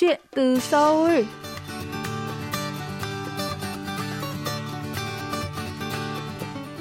Chuyện 0.00 0.20
từ 0.30 0.60
Seoul 0.60 1.20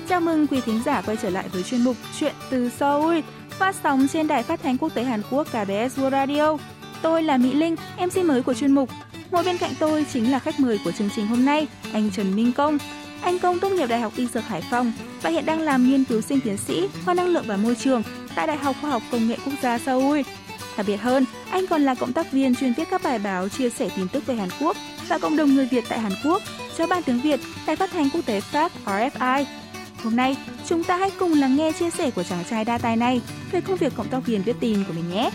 Chào 0.09 0.21
mừng 0.21 0.47
quý 0.47 0.62
thính 0.62 0.82
giả 0.86 1.02
quay 1.02 1.18
trở 1.21 1.30
lại 1.30 1.48
với 1.54 1.64
chuyên 1.64 1.84
mục 1.84 1.95
Chuyện 2.20 2.34
từ 2.50 2.70
Seoul 2.70 3.20
phát 3.50 3.75
sóng 3.84 4.07
trên 4.14 4.27
đài 4.27 4.43
phát 4.43 4.59
thanh 4.64 4.77
quốc 4.77 4.93
tế 4.93 5.04
Hàn 5.04 5.21
Quốc 5.32 5.48
KBS 5.48 6.00
World 6.00 6.11
Radio. 6.11 6.57
Tôi 7.02 7.23
là 7.23 7.38
Mỹ 7.38 7.54
Linh, 7.54 7.75
MC 8.05 8.18
mới 8.25 8.43
của 8.43 8.54
chuyên 8.54 8.71
mục. 8.71 8.89
Ngồi 9.31 9.43
bên 9.43 9.57
cạnh 9.57 9.71
tôi 9.79 10.05
chính 10.13 10.31
là 10.31 10.39
khách 10.39 10.59
mời 10.59 10.79
của 10.86 10.91
chương 10.91 11.09
trình 11.15 11.27
hôm 11.27 11.45
nay, 11.45 11.68
anh 11.93 12.11
Trần 12.11 12.36
Minh 12.36 12.52
Công. 12.54 12.77
Anh 13.21 13.39
Công 13.39 13.59
tốt 13.59 13.70
nghiệp 13.70 13.88
Đại 13.88 13.99
học 13.99 14.13
Y 14.15 14.27
Dược 14.27 14.43
Hải 14.43 14.61
Phòng 14.61 14.91
và 15.21 15.29
hiện 15.29 15.45
đang 15.45 15.61
làm 15.61 15.89
nghiên 15.89 16.04
cứu 16.04 16.21
sinh 16.21 16.39
tiến 16.41 16.57
sĩ 16.57 16.89
khoa 17.05 17.13
năng 17.13 17.27
lượng 17.27 17.45
và 17.47 17.57
môi 17.57 17.75
trường 17.75 18.04
tại 18.36 18.47
Đại 18.47 18.57
học 18.57 18.75
Khoa 18.82 18.89
học 18.89 19.02
Công 19.11 19.28
nghệ 19.28 19.38
Quốc 19.46 19.54
gia 19.61 19.78
Seoul. 19.78 20.21
Đặc 20.77 20.86
biệt 20.87 21.01
hơn, 21.01 21.25
anh 21.51 21.67
còn 21.67 21.81
là 21.81 21.95
cộng 21.95 22.13
tác 22.13 22.31
viên 22.31 22.55
chuyên 22.55 22.73
viết 22.73 22.87
các 22.91 23.04
bài 23.04 23.19
báo 23.19 23.49
chia 23.49 23.69
sẻ 23.69 23.89
tin 23.95 24.07
tức 24.07 24.25
về 24.25 24.36
Hàn 24.36 24.49
Quốc 24.61 24.77
và 25.07 25.17
cộng 25.17 25.37
đồng 25.37 25.55
người 25.55 25.65
Việt 25.71 25.83
tại 25.89 26.00
Hàn 26.00 26.11
Quốc 26.25 26.41
cho 26.77 26.87
Ban 26.87 27.03
tiếng 27.03 27.21
Việt, 27.21 27.39
tại 27.65 27.75
phát 27.75 27.89
thanh 27.91 28.09
quốc 28.09 28.21
tế 28.25 28.41
Pháp 28.41 28.71
RFI. 28.86 29.45
Hôm 30.03 30.15
nay, 30.15 30.37
chúng 30.65 30.83
ta 30.83 30.97
hãy 30.97 31.11
cùng 31.19 31.33
lắng 31.33 31.55
nghe 31.55 31.71
chia 31.71 31.89
sẻ 31.89 32.11
của 32.11 32.23
chàng 32.23 32.44
trai 32.50 32.66
đa 32.66 32.77
tài 32.77 32.95
này 32.95 33.22
về 33.52 33.61
công 33.61 33.77
việc 33.77 33.94
cộng 33.95 34.08
tác 34.08 34.25
viên 34.25 34.41
viết 34.41 34.55
tin 34.59 34.83
của 34.83 34.94
mình 34.94 35.09
nhé. 35.09 35.30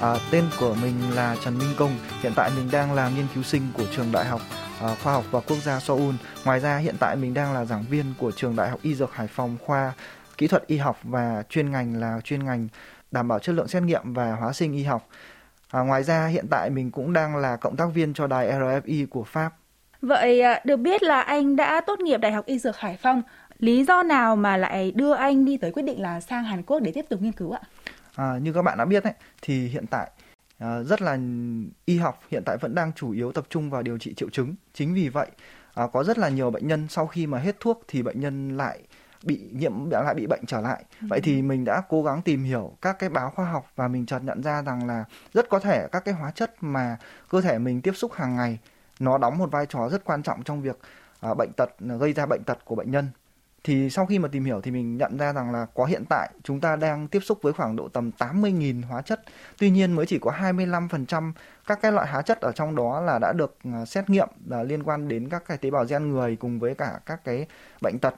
À, 0.00 0.16
tên 0.30 0.44
của 0.58 0.74
mình 0.82 0.94
là 1.14 1.36
Trần 1.44 1.58
Minh 1.58 1.74
Công. 1.76 1.98
Hiện 2.22 2.32
tại 2.36 2.50
mình 2.56 2.68
đang 2.72 2.92
là 2.92 3.08
nghiên 3.08 3.26
cứu 3.34 3.42
sinh 3.42 3.62
của 3.72 3.84
trường 3.96 4.12
đại 4.12 4.24
học 4.24 4.40
à, 4.80 4.94
khoa 5.02 5.12
học 5.12 5.24
và 5.30 5.40
quốc 5.40 5.56
gia 5.56 5.80
Seoul. 5.80 6.14
Ngoài 6.44 6.60
ra 6.60 6.76
hiện 6.76 6.94
tại 7.00 7.16
mình 7.16 7.34
đang 7.34 7.54
là 7.54 7.64
giảng 7.64 7.84
viên 7.90 8.04
của 8.18 8.30
trường 8.30 8.56
đại 8.56 8.70
học 8.70 8.80
Y 8.82 8.94
Dược 8.94 9.12
Hải 9.12 9.26
Phòng 9.26 9.56
khoa 9.64 9.92
kỹ 10.38 10.46
thuật 10.46 10.66
y 10.66 10.76
học 10.76 10.98
và 11.02 11.42
chuyên 11.48 11.70
ngành 11.70 12.00
là 12.00 12.20
chuyên 12.24 12.44
ngành 12.44 12.68
đảm 13.10 13.28
bảo 13.28 13.38
chất 13.38 13.52
lượng 13.52 13.68
xét 13.68 13.82
nghiệm 13.82 14.14
và 14.14 14.32
hóa 14.32 14.52
sinh 14.52 14.72
y 14.72 14.82
học. 14.82 15.08
À, 15.70 15.80
ngoài 15.80 16.02
ra 16.02 16.26
hiện 16.26 16.46
tại 16.50 16.70
mình 16.70 16.90
cũng 16.90 17.12
đang 17.12 17.36
là 17.36 17.56
cộng 17.56 17.76
tác 17.76 17.86
viên 17.94 18.14
cho 18.14 18.26
đài 18.26 18.52
RFI 18.52 19.06
của 19.06 19.24
Pháp. 19.24 19.52
Vậy 20.02 20.40
à, 20.40 20.60
được 20.64 20.76
biết 20.76 21.02
là 21.02 21.20
anh 21.20 21.56
đã 21.56 21.80
tốt 21.80 21.98
nghiệp 21.98 22.16
Đại 22.16 22.32
học 22.32 22.46
Y 22.46 22.58
Dược 22.58 22.76
Hải 22.76 22.96
Phòng. 22.96 23.22
Lý 23.58 23.84
do 23.84 24.02
nào 24.02 24.36
mà 24.36 24.56
lại 24.56 24.92
đưa 24.94 25.14
anh 25.14 25.44
đi 25.44 25.56
tới 25.56 25.72
quyết 25.72 25.82
định 25.82 26.02
là 26.02 26.20
sang 26.20 26.44
Hàn 26.44 26.62
Quốc 26.62 26.80
để 26.80 26.92
tiếp 26.94 27.04
tục 27.08 27.22
nghiên 27.22 27.32
cứu 27.32 27.52
ạ? 27.52 27.60
À, 28.16 28.38
như 28.42 28.52
các 28.52 28.62
bạn 28.62 28.78
đã 28.78 28.84
biết 28.84 29.04
ấy, 29.04 29.12
thì 29.42 29.68
hiện 29.68 29.86
tại 29.86 30.10
à, 30.58 30.82
rất 30.82 31.02
là 31.02 31.18
y 31.84 31.98
học 31.98 32.20
hiện 32.30 32.42
tại 32.46 32.56
vẫn 32.60 32.74
đang 32.74 32.92
chủ 32.92 33.12
yếu 33.12 33.32
tập 33.32 33.46
trung 33.50 33.70
vào 33.70 33.82
điều 33.82 33.98
trị 33.98 34.14
triệu 34.14 34.30
chứng. 34.30 34.54
Chính 34.74 34.94
vì 34.94 35.08
vậy 35.08 35.28
à, 35.74 35.86
có 35.92 36.04
rất 36.04 36.18
là 36.18 36.28
nhiều 36.28 36.50
bệnh 36.50 36.66
nhân 36.68 36.86
sau 36.88 37.06
khi 37.06 37.26
mà 37.26 37.38
hết 37.38 37.56
thuốc 37.60 37.82
thì 37.88 38.02
bệnh 38.02 38.20
nhân 38.20 38.56
lại 38.56 38.80
bị 39.22 39.50
nhiễm 39.52 39.90
lại 39.90 40.14
bị 40.14 40.26
bệnh 40.26 40.46
trở 40.46 40.60
lại. 40.60 40.84
Ừ. 41.00 41.06
Vậy 41.10 41.20
thì 41.20 41.42
mình 41.42 41.64
đã 41.64 41.82
cố 41.88 42.02
gắng 42.02 42.22
tìm 42.22 42.44
hiểu 42.44 42.72
các 42.82 42.98
cái 42.98 43.08
báo 43.08 43.30
khoa 43.30 43.50
học 43.50 43.66
và 43.76 43.88
mình 43.88 44.06
chợt 44.06 44.18
nhận 44.18 44.42
ra 44.42 44.62
rằng 44.62 44.86
là 44.86 45.04
rất 45.34 45.48
có 45.48 45.58
thể 45.58 45.88
các 45.92 46.04
cái 46.04 46.14
hóa 46.14 46.30
chất 46.30 46.54
mà 46.60 46.96
cơ 47.28 47.40
thể 47.40 47.58
mình 47.58 47.80
tiếp 47.80 47.92
xúc 47.92 48.12
hàng 48.12 48.36
ngày 48.36 48.58
nó 49.00 49.18
đóng 49.18 49.38
một 49.38 49.50
vai 49.50 49.66
trò 49.66 49.88
rất 49.88 50.04
quan 50.04 50.22
trọng 50.22 50.42
trong 50.42 50.62
việc 50.62 50.78
uh, 51.30 51.36
bệnh 51.36 51.52
tật 51.56 51.70
gây 51.80 52.12
ra 52.12 52.26
bệnh 52.26 52.42
tật 52.46 52.58
của 52.64 52.74
bệnh 52.74 52.90
nhân 52.90 53.10
thì 53.66 53.90
sau 53.90 54.06
khi 54.06 54.18
mà 54.18 54.28
tìm 54.28 54.44
hiểu 54.44 54.60
thì 54.60 54.70
mình 54.70 54.96
nhận 54.96 55.16
ra 55.16 55.32
rằng 55.32 55.52
là 55.52 55.66
có 55.74 55.84
hiện 55.84 56.04
tại 56.08 56.30
chúng 56.42 56.60
ta 56.60 56.76
đang 56.76 57.08
tiếp 57.08 57.20
xúc 57.20 57.38
với 57.42 57.52
khoảng 57.52 57.76
độ 57.76 57.88
tầm 57.88 58.10
80.000 58.18 58.82
hóa 58.82 59.02
chất. 59.02 59.22
Tuy 59.58 59.70
nhiên 59.70 59.92
mới 59.92 60.06
chỉ 60.06 60.18
có 60.18 60.30
25% 60.30 61.32
các 61.66 61.78
cái 61.82 61.92
loại 61.92 62.08
hóa 62.10 62.22
chất 62.22 62.40
ở 62.40 62.52
trong 62.52 62.76
đó 62.76 63.00
là 63.00 63.18
đã 63.18 63.32
được 63.32 63.58
à, 63.64 63.84
xét 63.84 64.10
nghiệm 64.10 64.28
là 64.46 64.62
liên 64.62 64.82
quan 64.82 65.08
đến 65.08 65.28
các 65.28 65.42
cái 65.46 65.58
tế 65.58 65.70
bào 65.70 65.84
gen 65.84 66.08
người 66.08 66.36
cùng 66.36 66.58
với 66.58 66.74
cả 66.74 67.00
các 67.06 67.24
cái 67.24 67.46
bệnh 67.80 67.98
tật. 67.98 68.14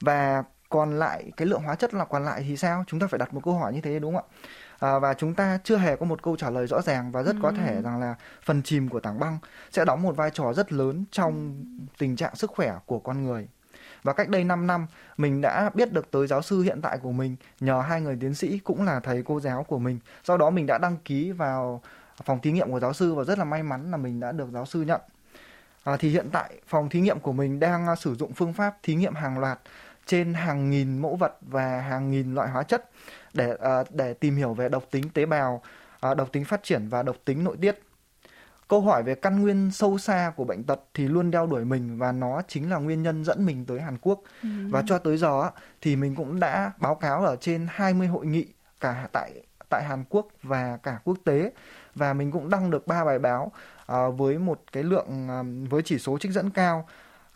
Và 0.00 0.44
còn 0.68 0.98
lại 0.98 1.32
cái 1.36 1.46
lượng 1.46 1.62
hóa 1.62 1.74
chất 1.74 1.94
là 1.94 2.04
còn 2.04 2.24
lại 2.24 2.44
thì 2.48 2.56
sao? 2.56 2.84
Chúng 2.86 3.00
ta 3.00 3.06
phải 3.06 3.18
đặt 3.18 3.34
một 3.34 3.40
câu 3.44 3.54
hỏi 3.54 3.72
như 3.72 3.80
thế 3.80 3.98
đúng 3.98 4.16
không 4.16 4.24
ạ? 4.30 4.88
À, 4.88 4.98
và 4.98 5.14
chúng 5.14 5.34
ta 5.34 5.58
chưa 5.64 5.76
hề 5.76 5.96
có 5.96 6.06
một 6.06 6.22
câu 6.22 6.36
trả 6.36 6.50
lời 6.50 6.66
rõ 6.66 6.82
ràng 6.82 7.12
và 7.12 7.22
rất 7.22 7.36
ừ. 7.36 7.38
có 7.42 7.52
thể 7.52 7.82
rằng 7.82 8.00
là 8.00 8.14
phần 8.42 8.62
chìm 8.62 8.88
của 8.88 9.00
tảng 9.00 9.18
băng 9.18 9.38
sẽ 9.70 9.84
đóng 9.84 10.02
một 10.02 10.16
vai 10.16 10.30
trò 10.30 10.52
rất 10.52 10.72
lớn 10.72 11.04
trong 11.10 11.64
tình 11.98 12.16
trạng 12.16 12.36
sức 12.36 12.50
khỏe 12.50 12.74
của 12.86 12.98
con 12.98 13.24
người 13.24 13.48
và 14.06 14.12
cách 14.12 14.28
đây 14.28 14.44
5 14.44 14.66
năm, 14.66 14.86
mình 15.16 15.40
đã 15.40 15.70
biết 15.74 15.92
được 15.92 16.10
tới 16.10 16.26
giáo 16.26 16.42
sư 16.42 16.62
hiện 16.62 16.82
tại 16.82 16.98
của 16.98 17.12
mình 17.12 17.36
nhờ 17.60 17.80
hai 17.80 18.00
người 18.00 18.16
tiến 18.20 18.34
sĩ 18.34 18.58
cũng 18.58 18.84
là 18.84 19.00
thầy 19.00 19.22
cô 19.22 19.40
giáo 19.40 19.64
của 19.64 19.78
mình. 19.78 19.98
Sau 20.24 20.38
đó 20.38 20.50
mình 20.50 20.66
đã 20.66 20.78
đăng 20.78 20.96
ký 21.04 21.32
vào 21.32 21.80
phòng 22.24 22.40
thí 22.40 22.52
nghiệm 22.52 22.70
của 22.70 22.80
giáo 22.80 22.92
sư 22.92 23.14
và 23.14 23.24
rất 23.24 23.38
là 23.38 23.44
may 23.44 23.62
mắn 23.62 23.90
là 23.90 23.96
mình 23.96 24.20
đã 24.20 24.32
được 24.32 24.48
giáo 24.52 24.66
sư 24.66 24.82
nhận. 24.82 25.00
À, 25.84 25.96
thì 25.96 26.08
hiện 26.08 26.28
tại 26.32 26.50
phòng 26.66 26.88
thí 26.88 27.00
nghiệm 27.00 27.20
của 27.20 27.32
mình 27.32 27.60
đang 27.60 27.86
à, 27.86 27.94
sử 27.94 28.14
dụng 28.14 28.32
phương 28.32 28.52
pháp 28.52 28.76
thí 28.82 28.94
nghiệm 28.94 29.14
hàng 29.14 29.38
loạt 29.38 29.58
trên 30.06 30.34
hàng 30.34 30.70
nghìn 30.70 30.98
mẫu 30.98 31.16
vật 31.16 31.36
và 31.40 31.80
hàng 31.80 32.10
nghìn 32.10 32.34
loại 32.34 32.50
hóa 32.50 32.62
chất 32.62 32.90
để 33.34 33.56
à, 33.60 33.84
để 33.90 34.14
tìm 34.14 34.36
hiểu 34.36 34.54
về 34.54 34.68
độc 34.68 34.84
tính 34.90 35.08
tế 35.14 35.26
bào, 35.26 35.62
à, 36.00 36.14
độc 36.14 36.32
tính 36.32 36.44
phát 36.44 36.62
triển 36.62 36.88
và 36.88 37.02
độc 37.02 37.16
tính 37.24 37.44
nội 37.44 37.56
tiết 37.60 37.78
Câu 38.68 38.80
hỏi 38.80 39.02
về 39.02 39.14
căn 39.14 39.42
nguyên 39.42 39.70
sâu 39.70 39.98
xa 39.98 40.32
của 40.36 40.44
bệnh 40.44 40.64
tật 40.64 40.80
thì 40.94 41.08
luôn 41.08 41.30
đeo 41.30 41.46
đuổi 41.46 41.64
mình 41.64 41.98
và 41.98 42.12
nó 42.12 42.42
chính 42.48 42.70
là 42.70 42.76
nguyên 42.76 43.02
nhân 43.02 43.24
dẫn 43.24 43.46
mình 43.46 43.64
tới 43.64 43.80
Hàn 43.80 43.98
Quốc. 43.98 44.20
Ừ. 44.42 44.48
Và 44.70 44.82
cho 44.86 44.98
tới 44.98 45.16
giờ 45.16 45.50
thì 45.80 45.96
mình 45.96 46.14
cũng 46.14 46.40
đã 46.40 46.72
báo 46.78 46.94
cáo 46.94 47.24
ở 47.24 47.36
trên 47.36 47.66
20 47.70 48.06
hội 48.06 48.26
nghị 48.26 48.46
cả 48.80 49.08
tại 49.12 49.32
tại 49.68 49.84
Hàn 49.84 50.04
Quốc 50.08 50.28
và 50.42 50.78
cả 50.82 50.98
quốc 51.04 51.16
tế 51.24 51.52
và 51.94 52.12
mình 52.12 52.30
cũng 52.30 52.50
đăng 52.50 52.70
được 52.70 52.86
ba 52.86 53.04
bài 53.04 53.18
báo 53.18 53.52
uh, 53.92 54.18
với 54.18 54.38
một 54.38 54.60
cái 54.72 54.82
lượng 54.82 55.28
uh, 55.40 55.70
với 55.70 55.82
chỉ 55.82 55.98
số 55.98 56.18
trích 56.18 56.32
dẫn 56.32 56.50
cao 56.50 56.88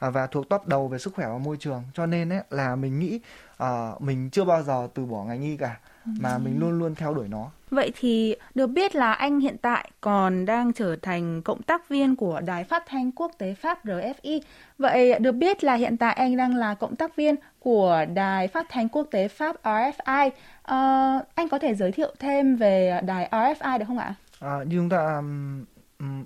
uh, 0.06 0.14
và 0.14 0.26
thuộc 0.26 0.48
top 0.48 0.66
đầu 0.66 0.88
về 0.88 0.98
sức 0.98 1.14
khỏe 1.14 1.26
và 1.26 1.38
môi 1.38 1.56
trường 1.56 1.82
cho 1.94 2.06
nên 2.06 2.32
ấy, 2.32 2.42
là 2.50 2.76
mình 2.76 2.98
nghĩ 2.98 3.20
uh, 3.62 4.02
mình 4.02 4.30
chưa 4.30 4.44
bao 4.44 4.62
giờ 4.62 4.88
từ 4.94 5.06
bỏ 5.06 5.24
ngành 5.24 5.42
y 5.42 5.56
cả 5.56 5.80
mà 6.04 6.38
mình 6.38 6.60
luôn 6.60 6.78
luôn 6.78 6.94
theo 6.94 7.14
đuổi 7.14 7.28
nó. 7.28 7.50
Vậy 7.70 7.92
thì 8.00 8.36
được 8.54 8.66
biết 8.66 8.94
là 8.94 9.12
anh 9.12 9.40
hiện 9.40 9.56
tại 9.58 9.90
còn 10.00 10.46
đang 10.46 10.72
trở 10.72 10.96
thành 11.02 11.42
cộng 11.42 11.62
tác 11.62 11.88
viên 11.88 12.16
của 12.16 12.40
Đài 12.40 12.64
Phát 12.64 12.82
thanh 12.86 13.12
Quốc 13.12 13.32
tế 13.38 13.54
Pháp 13.54 13.84
RFI. 13.84 14.40
Vậy 14.78 15.18
được 15.18 15.32
biết 15.32 15.64
là 15.64 15.74
hiện 15.74 15.96
tại 15.96 16.14
anh 16.14 16.36
đang 16.36 16.54
là 16.54 16.74
cộng 16.74 16.96
tác 16.96 17.16
viên 17.16 17.34
của 17.58 18.04
Đài 18.14 18.48
Phát 18.48 18.66
thanh 18.68 18.88
Quốc 18.88 19.06
tế 19.10 19.28
Pháp 19.28 19.56
RFI. 19.62 19.92
À, 20.04 20.30
ờ, 20.62 21.24
anh 21.34 21.48
có 21.48 21.58
thể 21.58 21.74
giới 21.74 21.92
thiệu 21.92 22.14
thêm 22.18 22.56
về 22.56 23.00
đài 23.04 23.28
RFI 23.30 23.78
được 23.78 23.84
không 23.88 23.98
ạ? 23.98 24.14
À, 24.40 24.58
như 24.66 24.76
chúng 24.76 24.88
ta 24.88 25.22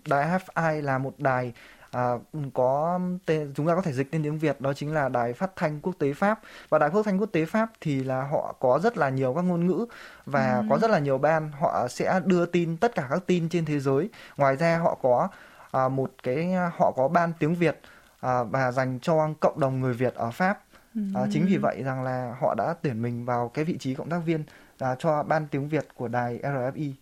đài 0.08 0.38
RFI 0.38 0.82
là 0.82 0.98
một 0.98 1.14
đài 1.18 1.52
à, 1.94 2.12
có 2.54 3.00
tên 3.26 3.52
chúng 3.56 3.66
ta 3.66 3.74
có 3.74 3.82
thể 3.82 3.92
dịch 3.92 4.10
tên 4.10 4.22
tiếng 4.22 4.38
Việt 4.38 4.60
đó 4.60 4.72
chính 4.72 4.94
là 4.94 5.08
đài 5.08 5.32
phát 5.32 5.56
thanh 5.56 5.80
quốc 5.80 5.92
tế 5.98 6.12
Pháp. 6.12 6.40
Và 6.68 6.78
đài 6.78 6.90
phát 6.90 7.04
thanh 7.04 7.18
quốc 7.18 7.28
tế 7.32 7.44
Pháp 7.44 7.70
thì 7.80 8.04
là 8.04 8.22
họ 8.22 8.54
có 8.60 8.78
rất 8.82 8.96
là 8.96 9.08
nhiều 9.08 9.34
các 9.34 9.42
ngôn 9.42 9.66
ngữ 9.66 9.86
và 10.26 10.58
ừ. 10.58 10.66
có 10.70 10.78
rất 10.78 10.90
là 10.90 10.98
nhiều 10.98 11.18
ban. 11.18 11.50
Họ 11.52 11.88
sẽ 11.88 12.20
đưa 12.24 12.46
tin 12.46 12.76
tất 12.76 12.94
cả 12.94 13.06
các 13.10 13.26
tin 13.26 13.48
trên 13.48 13.64
thế 13.64 13.80
giới. 13.80 14.08
Ngoài 14.36 14.56
ra 14.56 14.78
họ 14.78 14.98
có 15.02 15.28
à, 15.70 15.88
một 15.88 16.10
cái 16.22 16.52
họ 16.76 16.92
có 16.96 17.08
ban 17.08 17.32
tiếng 17.38 17.54
Việt 17.54 17.80
à, 18.20 18.42
và 18.42 18.72
dành 18.72 18.98
cho 19.02 19.28
cộng 19.40 19.60
đồng 19.60 19.80
người 19.80 19.94
Việt 19.94 20.14
ở 20.14 20.30
Pháp. 20.30 20.60
Ừ. 20.94 21.00
à, 21.14 21.22
chính 21.32 21.46
vì 21.46 21.56
vậy 21.56 21.82
rằng 21.82 22.02
là 22.02 22.36
họ 22.40 22.54
đã 22.54 22.74
tuyển 22.82 23.02
mình 23.02 23.24
vào 23.24 23.48
cái 23.48 23.64
vị 23.64 23.78
trí 23.78 23.94
cộng 23.94 24.10
tác 24.10 24.18
viên 24.26 24.44
à, 24.78 24.94
cho 24.98 25.22
ban 25.22 25.46
tiếng 25.46 25.68
Việt 25.68 25.88
của 25.94 26.08
đài 26.08 26.38
RFI 26.42 26.92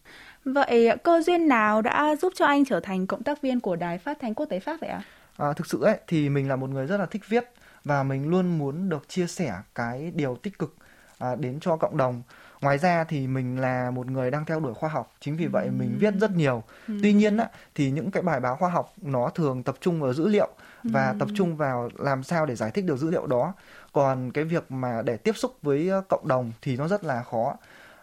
Vậy 0.45 0.89
cơ 1.03 1.21
duyên 1.21 1.49
nào 1.49 1.83
đã 1.83 2.17
giúp 2.17 2.33
cho 2.37 2.47
anh 2.47 2.65
trở 2.65 2.81
thành 2.81 3.07
cộng 3.07 3.23
tác 3.23 3.43
viên 3.43 3.61
của 3.61 3.77
Đài 3.77 3.99
Phát 3.99 4.19
thanh 4.21 4.35
Quốc 4.35 4.47
tế 4.47 4.61
Pháp 4.61 4.77
vậy 4.81 4.91
ạ? 4.91 5.03
À? 5.37 5.47
À, 5.49 5.53
thực 5.53 5.67
sự 5.67 5.83
ấy 5.83 5.99
thì 6.07 6.29
mình 6.29 6.49
là 6.49 6.57
một 6.57 6.71
người 6.71 6.87
rất 6.87 6.97
là 6.97 7.07
thích 7.07 7.23
viết 7.29 7.45
và 7.85 8.03
mình 8.03 8.29
luôn 8.29 8.59
muốn 8.59 8.89
được 8.89 9.09
chia 9.09 9.27
sẻ 9.27 9.55
cái 9.75 10.13
điều 10.15 10.37
tích 10.37 10.59
cực 10.59 10.75
à, 11.19 11.35
đến 11.35 11.61
cho 11.61 11.77
cộng 11.77 11.97
đồng. 11.97 12.23
Ngoài 12.61 12.79
ra 12.79 13.05
thì 13.05 13.27
mình 13.27 13.61
là 13.61 13.91
một 13.91 14.07
người 14.07 14.31
đang 14.31 14.45
theo 14.45 14.61
đuổi 14.61 14.75
khoa 14.75 14.89
học, 14.89 15.13
chính 15.21 15.37
vì 15.37 15.47
vậy 15.47 15.69
mình 15.79 15.97
viết 16.01 16.15
rất 16.21 16.31
nhiều. 16.31 16.63
Tuy 16.87 17.13
nhiên 17.13 17.37
á, 17.37 17.49
thì 17.75 17.91
những 17.91 18.11
cái 18.11 18.23
bài 18.23 18.41
báo 18.41 18.57
khoa 18.57 18.69
học 18.69 18.93
nó 19.03 19.29
thường 19.29 19.63
tập 19.63 19.77
trung 19.81 20.01
vào 20.01 20.15
dữ 20.15 20.29
liệu 20.29 20.49
và 20.83 21.15
tập 21.19 21.29
trung 21.35 21.57
vào 21.57 21.89
làm 21.99 22.23
sao 22.23 22.47
để 22.47 22.55
giải 22.55 22.71
thích 22.71 22.85
được 22.85 22.97
dữ 22.97 23.11
liệu 23.11 23.27
đó. 23.27 23.53
Còn 23.93 24.31
cái 24.31 24.45
việc 24.45 24.71
mà 24.73 25.03
để 25.03 25.17
tiếp 25.17 25.37
xúc 25.37 25.57
với 25.63 25.91
cộng 26.09 26.29
đồng 26.29 26.53
thì 26.63 26.77
nó 26.77 26.89
rất 26.89 27.05
là 27.05 27.23
khó. 27.23 27.57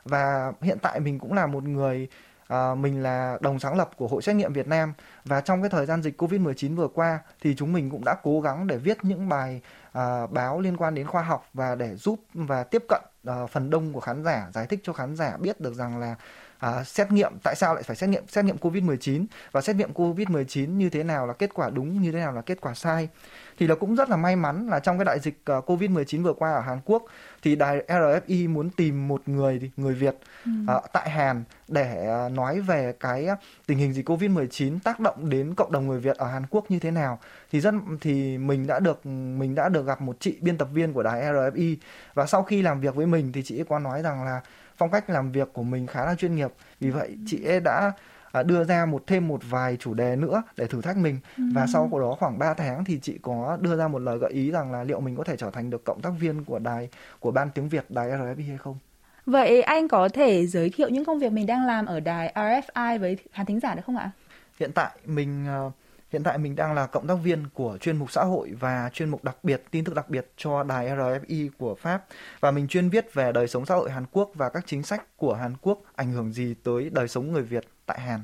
Và 0.03 0.51
hiện 0.61 0.77
tại 0.81 0.99
mình 0.99 1.19
cũng 1.19 1.33
là 1.33 1.47
một 1.47 1.63
người 1.63 2.07
À, 2.49 2.75
mình 2.75 3.03
là 3.03 3.37
đồng 3.41 3.59
sáng 3.59 3.77
lập 3.77 3.89
của 3.97 4.07
Hội 4.07 4.21
xét 4.21 4.35
nghiệm 4.35 4.53
Việt 4.53 4.67
Nam 4.67 4.93
và 5.25 5.41
trong 5.41 5.61
cái 5.61 5.69
thời 5.69 5.85
gian 5.85 6.03
dịch 6.03 6.21
Covid-19 6.21 6.75
vừa 6.75 6.87
qua 6.87 7.19
thì 7.41 7.55
chúng 7.55 7.73
mình 7.73 7.89
cũng 7.89 8.05
đã 8.05 8.15
cố 8.23 8.41
gắng 8.41 8.67
để 8.67 8.77
viết 8.77 8.97
những 9.03 9.29
bài 9.29 9.61
à, 9.91 10.27
báo 10.27 10.61
liên 10.61 10.77
quan 10.77 10.95
đến 10.95 11.07
khoa 11.07 11.21
học 11.21 11.49
và 11.53 11.75
để 11.75 11.95
giúp 11.95 12.19
và 12.33 12.63
tiếp 12.63 12.83
cận 12.89 13.01
à, 13.25 13.45
phần 13.45 13.69
đông 13.69 13.93
của 13.93 13.99
khán 13.99 14.23
giả 14.23 14.47
giải 14.53 14.65
thích 14.65 14.79
cho 14.83 14.93
khán 14.93 15.15
giả 15.15 15.37
biết 15.37 15.61
được 15.61 15.73
rằng 15.73 15.99
là 15.99 16.15
à, 16.59 16.83
xét 16.83 17.11
nghiệm 17.11 17.33
tại 17.43 17.55
sao 17.55 17.73
lại 17.73 17.83
phải 17.83 17.95
xét 17.95 18.09
nghiệm 18.09 18.27
xét 18.27 18.45
nghiệm 18.45 18.57
Covid-19 18.57 19.25
và 19.51 19.61
xét 19.61 19.75
nghiệm 19.75 19.93
Covid-19 19.93 20.69
như 20.69 20.89
thế 20.89 21.03
nào 21.03 21.27
là 21.27 21.33
kết 21.33 21.53
quả 21.53 21.69
đúng 21.69 22.01
như 22.01 22.11
thế 22.11 22.19
nào 22.19 22.31
là 22.31 22.41
kết 22.41 22.61
quả 22.61 22.73
sai 22.73 23.09
thì 23.59 23.67
là 23.67 23.75
cũng 23.75 23.95
rất 23.95 24.09
là 24.09 24.17
may 24.17 24.35
mắn 24.35 24.67
là 24.67 24.79
trong 24.79 24.97
cái 24.97 25.05
đại 25.05 25.19
dịch 25.19 25.41
uh, 25.57 25.69
Covid-19 25.69 26.23
vừa 26.23 26.33
qua 26.33 26.53
ở 26.53 26.61
Hàn 26.61 26.79
Quốc 26.85 27.03
thì 27.41 27.55
đài 27.55 27.83
RFI 27.87 28.49
muốn 28.49 28.69
tìm 28.69 29.07
một 29.07 29.21
người 29.25 29.71
người 29.77 29.93
Việt 29.93 30.15
ừ. 30.45 30.51
uh, 30.77 30.83
tại 30.93 31.09
Hàn 31.09 31.43
để 31.67 32.07
uh, 32.25 32.31
nói 32.31 32.61
về 32.61 32.93
cái 32.99 33.27
tình 33.65 33.77
hình 33.77 33.93
dịch 33.93 34.09
Covid-19 34.09 34.79
tác 34.83 34.99
động 34.99 35.29
đến 35.29 35.53
cộng 35.55 35.71
đồng 35.71 35.87
người 35.87 35.99
Việt 35.99 36.17
ở 36.17 36.27
Hàn 36.27 36.45
Quốc 36.49 36.65
như 36.69 36.79
thế 36.79 36.91
nào. 36.91 37.19
Thì 37.51 37.59
rất 37.59 37.73
thì 38.01 38.37
mình 38.37 38.67
đã 38.67 38.79
được 38.79 39.05
mình 39.05 39.55
đã 39.55 39.69
được 39.69 39.85
gặp 39.85 40.01
một 40.01 40.15
chị 40.19 40.37
biên 40.41 40.57
tập 40.57 40.67
viên 40.73 40.93
của 40.93 41.03
đài 41.03 41.21
RFI 41.21 41.75
và 42.13 42.25
sau 42.25 42.43
khi 42.43 42.61
làm 42.61 42.81
việc 42.81 42.95
với 42.95 43.05
mình 43.05 43.31
thì 43.31 43.43
chị 43.43 43.59
ấy 43.59 43.65
có 43.69 43.79
nói 43.79 44.01
rằng 44.01 44.25
là 44.25 44.41
phong 44.77 44.91
cách 44.91 45.09
làm 45.09 45.31
việc 45.31 45.53
của 45.53 45.63
mình 45.63 45.87
khá 45.87 46.05
là 46.05 46.15
chuyên 46.15 46.35
nghiệp. 46.35 46.51
Vì 46.79 46.89
vậy 46.89 47.17
chị 47.27 47.43
ấy 47.43 47.59
đã 47.59 47.91
à, 48.31 48.43
đưa 48.43 48.63
ra 48.63 48.85
một 48.85 49.03
thêm 49.07 49.27
một 49.27 49.41
vài 49.49 49.77
chủ 49.79 49.93
đề 49.93 50.15
nữa 50.15 50.43
để 50.57 50.67
thử 50.67 50.81
thách 50.81 50.97
mình 50.97 51.19
ừ. 51.37 51.43
và 51.53 51.67
sau 51.73 51.89
đó 51.91 52.15
khoảng 52.19 52.39
3 52.39 52.53
tháng 52.53 52.85
thì 52.85 52.99
chị 53.01 53.19
có 53.21 53.57
đưa 53.61 53.77
ra 53.77 53.87
một 53.87 53.99
lời 53.99 54.17
gợi 54.17 54.31
ý 54.31 54.51
rằng 54.51 54.71
là 54.71 54.83
liệu 54.83 54.99
mình 54.99 55.15
có 55.15 55.23
thể 55.23 55.35
trở 55.37 55.49
thành 55.49 55.69
được 55.69 55.83
cộng 55.83 56.01
tác 56.01 56.11
viên 56.19 56.43
của 56.43 56.59
đài 56.59 56.89
của 57.19 57.31
ban 57.31 57.49
tiếng 57.49 57.69
Việt 57.69 57.85
đài 57.89 58.09
RFI 58.09 58.47
hay 58.47 58.57
không. 58.57 58.77
Vậy 59.25 59.61
anh 59.61 59.87
có 59.87 60.09
thể 60.09 60.47
giới 60.47 60.69
thiệu 60.69 60.89
những 60.89 61.05
công 61.05 61.19
việc 61.19 61.31
mình 61.31 61.45
đang 61.45 61.65
làm 61.65 61.85
ở 61.85 61.99
đài 61.99 62.33
RFI 62.35 62.99
với 62.99 63.17
khán 63.31 63.45
thính 63.45 63.59
giả 63.59 63.75
được 63.75 63.81
không 63.85 63.97
ạ? 63.97 64.11
Hiện 64.59 64.71
tại 64.71 64.91
mình 65.05 65.45
uh, 65.67 65.73
Hiện 66.11 66.23
tại 66.23 66.37
mình 66.37 66.55
đang 66.55 66.73
là 66.73 66.87
cộng 66.87 67.07
tác 67.07 67.15
viên 67.23 67.45
của 67.53 67.77
chuyên 67.81 67.97
mục 67.97 68.11
xã 68.11 68.23
hội 68.23 68.51
và 68.59 68.89
chuyên 68.93 69.09
mục 69.09 69.23
đặc 69.23 69.37
biệt, 69.43 69.63
tin 69.71 69.83
tức 69.83 69.95
đặc 69.95 70.09
biệt 70.09 70.31
cho 70.37 70.63
đài 70.63 70.87
RFI 70.87 71.49
của 71.57 71.75
Pháp 71.75 72.05
và 72.39 72.51
mình 72.51 72.67
chuyên 72.67 72.89
viết 72.89 73.13
về 73.13 73.31
đời 73.31 73.47
sống 73.47 73.65
xã 73.65 73.75
hội 73.75 73.91
Hàn 73.91 74.05
Quốc 74.11 74.31
và 74.33 74.49
các 74.49 74.63
chính 74.67 74.83
sách 74.83 75.17
của 75.17 75.33
Hàn 75.33 75.53
Quốc 75.61 75.81
ảnh 75.95 76.11
hưởng 76.11 76.33
gì 76.33 76.55
tới 76.63 76.89
đời 76.93 77.07
sống 77.07 77.31
người 77.31 77.43
Việt 77.43 77.65
tại 77.89 77.99
Hàn. 77.99 78.19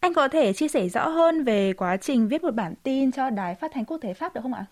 Anh 0.00 0.14
có 0.14 0.28
thể 0.28 0.52
chia 0.52 0.68
sẻ 0.68 0.88
rõ 0.88 1.08
hơn 1.08 1.44
về 1.44 1.72
quá 1.72 1.96
trình 1.96 2.28
viết 2.28 2.42
một 2.42 2.54
bản 2.54 2.74
tin 2.82 3.12
cho 3.12 3.30
đài 3.30 3.54
phát 3.54 3.70
thanh 3.74 3.84
quốc 3.84 3.98
tế 3.98 4.14
Pháp 4.14 4.34
được 4.34 4.40
không 4.42 4.54
ạ? 4.54 4.64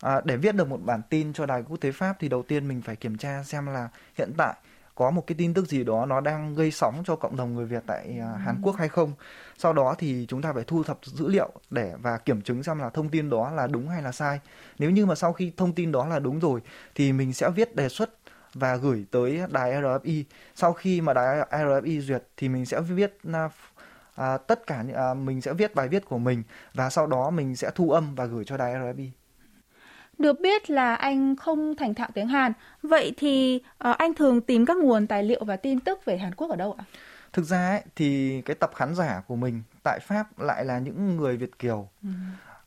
À, 0.00 0.20
để 0.24 0.36
viết 0.36 0.54
được 0.54 0.68
một 0.68 0.80
bản 0.84 1.00
tin 1.10 1.32
cho 1.32 1.46
đài 1.46 1.62
quốc 1.62 1.76
tế 1.80 1.92
Pháp 1.92 2.16
thì 2.18 2.28
đầu 2.28 2.42
tiên 2.42 2.68
mình 2.68 2.82
phải 2.82 2.96
kiểm 2.96 3.18
tra 3.18 3.42
xem 3.42 3.66
là 3.66 3.88
hiện 4.18 4.32
tại 4.36 4.54
có 4.94 5.10
một 5.10 5.26
cái 5.26 5.34
tin 5.38 5.54
tức 5.54 5.68
gì 5.68 5.84
đó 5.84 6.06
nó 6.06 6.20
đang 6.20 6.54
gây 6.54 6.70
sóng 6.70 7.02
cho 7.06 7.16
cộng 7.16 7.36
đồng 7.36 7.54
người 7.54 7.66
Việt 7.66 7.82
tại 7.86 8.18
uh, 8.18 8.40
Hàn 8.40 8.60
Quốc 8.62 8.76
hay 8.76 8.88
không. 8.88 9.12
Sau 9.58 9.72
đó 9.72 9.94
thì 9.98 10.26
chúng 10.28 10.42
ta 10.42 10.52
phải 10.52 10.64
thu 10.66 10.82
thập 10.82 10.98
dữ 11.02 11.28
liệu 11.28 11.50
để 11.70 11.92
và 12.02 12.18
kiểm 12.18 12.42
chứng 12.42 12.62
xem 12.62 12.78
là 12.78 12.90
thông 12.90 13.08
tin 13.08 13.30
đó 13.30 13.50
là 13.50 13.66
đúng 13.66 13.88
hay 13.88 14.02
là 14.02 14.12
sai. 14.12 14.40
Nếu 14.78 14.90
như 14.90 15.06
mà 15.06 15.14
sau 15.14 15.32
khi 15.32 15.52
thông 15.56 15.72
tin 15.72 15.92
đó 15.92 16.06
là 16.06 16.18
đúng 16.18 16.38
rồi 16.38 16.60
thì 16.94 17.12
mình 17.12 17.32
sẽ 17.32 17.50
viết 17.50 17.76
đề 17.76 17.88
xuất 17.88 18.10
và 18.54 18.76
gửi 18.76 19.04
tới 19.10 19.40
đài 19.50 19.72
RFI. 19.72 20.24
Sau 20.54 20.72
khi 20.72 21.00
mà 21.00 21.12
đài 21.12 21.46
RFI 21.50 22.00
duyệt 22.00 22.22
thì 22.36 22.48
mình 22.48 22.66
sẽ 22.66 22.80
viết 22.80 23.18
uh, 23.28 23.52
à, 24.18 24.36
tất 24.36 24.66
cả 24.66 24.84
à, 24.94 25.14
mình 25.14 25.40
sẽ 25.40 25.52
viết 25.52 25.74
bài 25.74 25.88
viết 25.88 26.04
của 26.04 26.18
mình 26.18 26.42
và 26.74 26.90
sau 26.90 27.06
đó 27.06 27.30
mình 27.30 27.56
sẽ 27.56 27.70
thu 27.74 27.90
âm 27.90 28.14
và 28.14 28.24
gửi 28.24 28.44
cho 28.44 28.56
đài 28.56 28.74
RFI. 28.74 29.08
Được 30.18 30.40
biết 30.40 30.70
là 30.70 30.94
anh 30.94 31.36
không 31.36 31.76
thành 31.76 31.94
thạo 31.94 32.08
tiếng 32.14 32.28
Hàn, 32.28 32.52
vậy 32.82 33.14
thì 33.16 33.60
uh, 33.88 33.96
anh 33.98 34.14
thường 34.14 34.40
tìm 34.40 34.66
các 34.66 34.76
nguồn 34.76 35.06
tài 35.06 35.22
liệu 35.22 35.44
và 35.44 35.56
tin 35.56 35.80
tức 35.80 36.04
về 36.04 36.18
Hàn 36.18 36.34
Quốc 36.34 36.50
ở 36.50 36.56
đâu 36.56 36.76
ạ? 36.78 36.84
Thực 37.32 37.42
ra 37.42 37.68
ấy, 37.68 37.82
thì 37.96 38.42
cái 38.42 38.56
tập 38.56 38.70
khán 38.74 38.94
giả 38.94 39.22
của 39.26 39.36
mình 39.36 39.62
tại 39.82 40.00
Pháp 40.00 40.38
lại 40.38 40.64
là 40.64 40.78
những 40.78 41.16
người 41.16 41.36
Việt 41.36 41.58
kiều 41.58 41.88
ừ. 42.02 42.08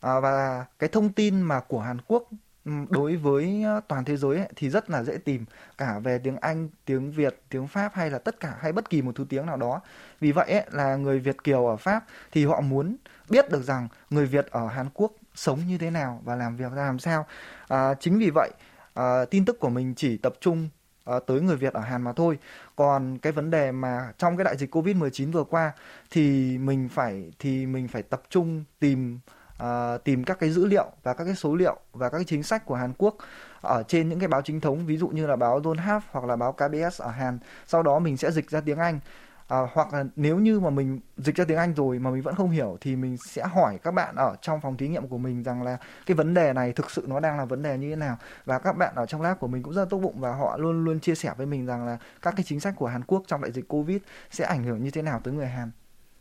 à, 0.01 0.19
và 0.19 0.65
cái 0.79 0.89
thông 0.89 1.13
tin 1.13 1.41
mà 1.41 1.59
của 1.59 1.79
Hàn 1.79 1.97
Quốc 2.07 2.29
Ừ, 2.65 2.71
đối 2.89 3.15
với 3.15 3.63
ờ, 3.63 3.81
toàn 3.87 4.05
thế 4.05 4.17
giới 4.17 4.37
ấy, 4.37 4.47
thì 4.55 4.69
rất 4.69 4.89
là 4.89 5.03
dễ 5.03 5.17
tìm 5.17 5.45
cả 5.77 5.99
về 5.99 6.17
tiếng 6.23 6.37
Anh, 6.37 6.69
tiếng 6.85 7.11
Việt, 7.11 7.41
tiếng 7.49 7.67
Pháp 7.67 7.93
hay 7.95 8.09
là 8.09 8.19
tất 8.19 8.39
cả 8.39 8.55
hay 8.59 8.71
bất 8.71 8.89
kỳ 8.89 9.01
một 9.01 9.15
thứ 9.15 9.25
tiếng 9.29 9.45
nào 9.45 9.57
đó. 9.57 9.81
Vì 10.19 10.31
vậy 10.31 10.51
ấy, 10.51 10.65
là 10.71 10.95
người 10.95 11.19
Việt 11.19 11.43
kiều 11.43 11.67
ở 11.67 11.75
Pháp 11.77 12.05
thì 12.31 12.45
họ 12.45 12.61
muốn 12.61 12.95
biết 13.29 13.49
được 13.51 13.63
rằng 13.63 13.87
người 14.09 14.25
Việt 14.25 14.47
ở 14.51 14.67
Hàn 14.67 14.89
Quốc 14.93 15.11
sống 15.35 15.59
như 15.67 15.77
thế 15.77 15.89
nào 15.89 16.21
và 16.25 16.35
làm 16.35 16.57
việc 16.57 16.71
ra 16.75 16.85
làm 16.85 16.99
sao 16.99 17.25
à, 17.67 17.93
chính 17.99 18.19
vì 18.19 18.29
vậy 18.35 18.51
à, 18.93 19.25
tin 19.25 19.45
tức 19.45 19.59
của 19.59 19.69
mình 19.69 19.93
chỉ 19.95 20.17
tập 20.17 20.33
trung 20.41 20.69
à, 21.05 21.13
tới 21.27 21.41
người 21.41 21.55
Việt 21.57 21.73
ở 21.73 21.81
Hàn 21.81 22.01
mà 22.01 22.13
thôi 22.13 22.37
còn 22.75 23.17
cái 23.17 23.33
vấn 23.33 23.51
đề 23.51 23.71
mà 23.71 24.13
trong 24.17 24.37
cái 24.37 24.43
đại 24.43 24.57
dịch 24.57 24.71
Covid 24.71 24.95
19 24.95 25.31
vừa 25.31 25.43
qua 25.43 25.71
thì 26.11 26.57
mình 26.57 26.89
phải 26.89 27.31
thì 27.39 27.65
mình 27.65 27.87
phải 27.87 28.03
tập 28.03 28.21
trung 28.29 28.63
tìm 28.79 29.19
à, 29.61 29.97
tìm 29.97 30.23
các 30.23 30.39
cái 30.39 30.49
dữ 30.49 30.65
liệu 30.65 30.85
và 31.03 31.13
các 31.13 31.23
cái 31.25 31.35
số 31.35 31.55
liệu 31.55 31.75
và 31.93 32.09
các 32.09 32.17
cái 32.17 32.25
chính 32.25 32.43
sách 32.43 32.65
của 32.65 32.75
Hàn 32.75 32.93
Quốc 32.97 33.15
ở 33.61 33.83
trên 33.87 34.09
những 34.09 34.19
cái 34.19 34.27
báo 34.27 34.41
chính 34.41 34.61
thống 34.61 34.85
ví 34.85 34.97
dụ 34.97 35.07
như 35.07 35.27
là 35.27 35.35
báo 35.35 35.61
Yonhap 35.63 36.03
hoặc 36.11 36.25
là 36.25 36.35
báo 36.35 36.53
KBS 36.53 37.01
ở 37.01 37.09
Hàn. 37.09 37.39
Sau 37.67 37.83
đó 37.83 37.99
mình 37.99 38.17
sẽ 38.17 38.31
dịch 38.31 38.49
ra 38.49 38.61
tiếng 38.61 38.77
Anh. 38.77 38.99
À, 39.47 39.57
hoặc 39.73 39.93
là 39.93 40.03
nếu 40.15 40.39
như 40.39 40.59
mà 40.59 40.69
mình 40.69 40.99
dịch 41.17 41.35
ra 41.35 41.45
tiếng 41.45 41.57
Anh 41.57 41.73
rồi 41.73 41.99
mà 41.99 42.11
mình 42.11 42.21
vẫn 42.21 42.35
không 42.35 42.49
hiểu 42.49 42.77
thì 42.81 42.95
mình 42.95 43.17
sẽ 43.29 43.43
hỏi 43.43 43.79
các 43.83 43.91
bạn 43.91 44.15
ở 44.15 44.35
trong 44.41 44.61
phòng 44.61 44.77
thí 44.77 44.87
nghiệm 44.87 45.07
của 45.07 45.17
mình 45.17 45.43
rằng 45.43 45.63
là 45.63 45.77
cái 46.05 46.15
vấn 46.15 46.33
đề 46.33 46.53
này 46.53 46.73
thực 46.73 46.91
sự 46.91 47.05
nó 47.07 47.19
đang 47.19 47.37
là 47.37 47.45
vấn 47.45 47.61
đề 47.61 47.77
như 47.77 47.89
thế 47.89 47.95
nào. 47.95 48.17
Và 48.45 48.59
các 48.59 48.77
bạn 48.77 48.95
ở 48.95 49.05
trong 49.05 49.21
lab 49.21 49.39
của 49.39 49.47
mình 49.47 49.63
cũng 49.63 49.73
rất 49.73 49.81
là 49.81 49.87
tốt 49.89 49.97
bụng 49.97 50.19
và 50.19 50.33
họ 50.33 50.57
luôn 50.57 50.85
luôn 50.85 50.99
chia 50.99 51.15
sẻ 51.15 51.33
với 51.37 51.45
mình 51.45 51.65
rằng 51.65 51.85
là 51.85 51.97
các 52.21 52.33
cái 52.37 52.43
chính 52.43 52.59
sách 52.59 52.73
của 52.77 52.87
Hàn 52.87 53.03
Quốc 53.03 53.23
trong 53.27 53.41
đại 53.41 53.51
dịch 53.51 53.67
Covid 53.67 53.97
sẽ 54.31 54.45
ảnh 54.45 54.63
hưởng 54.63 54.83
như 54.83 54.91
thế 54.91 55.01
nào 55.01 55.21
tới 55.23 55.33
người 55.33 55.47
Hàn 55.47 55.71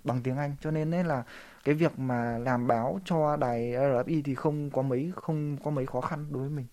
bằng 0.05 0.21
tiếng 0.23 0.37
Anh 0.37 0.57
cho 0.61 0.71
nên 0.71 0.95
ấy 0.95 1.05
là 1.05 1.23
cái 1.65 1.75
việc 1.75 1.99
mà 1.99 2.39
làm 2.39 2.67
báo 2.67 3.01
cho 3.05 3.37
đài 3.37 3.61
RFI 3.73 4.23
thì 4.25 4.35
không 4.35 4.71
có 4.71 4.83
mấy 4.83 5.13
không 5.17 5.57
có 5.65 5.71
mấy 5.71 5.87
khó 5.87 6.01
khăn 6.01 6.27
đối 6.31 6.43
với 6.43 6.51
mình. 6.51 6.67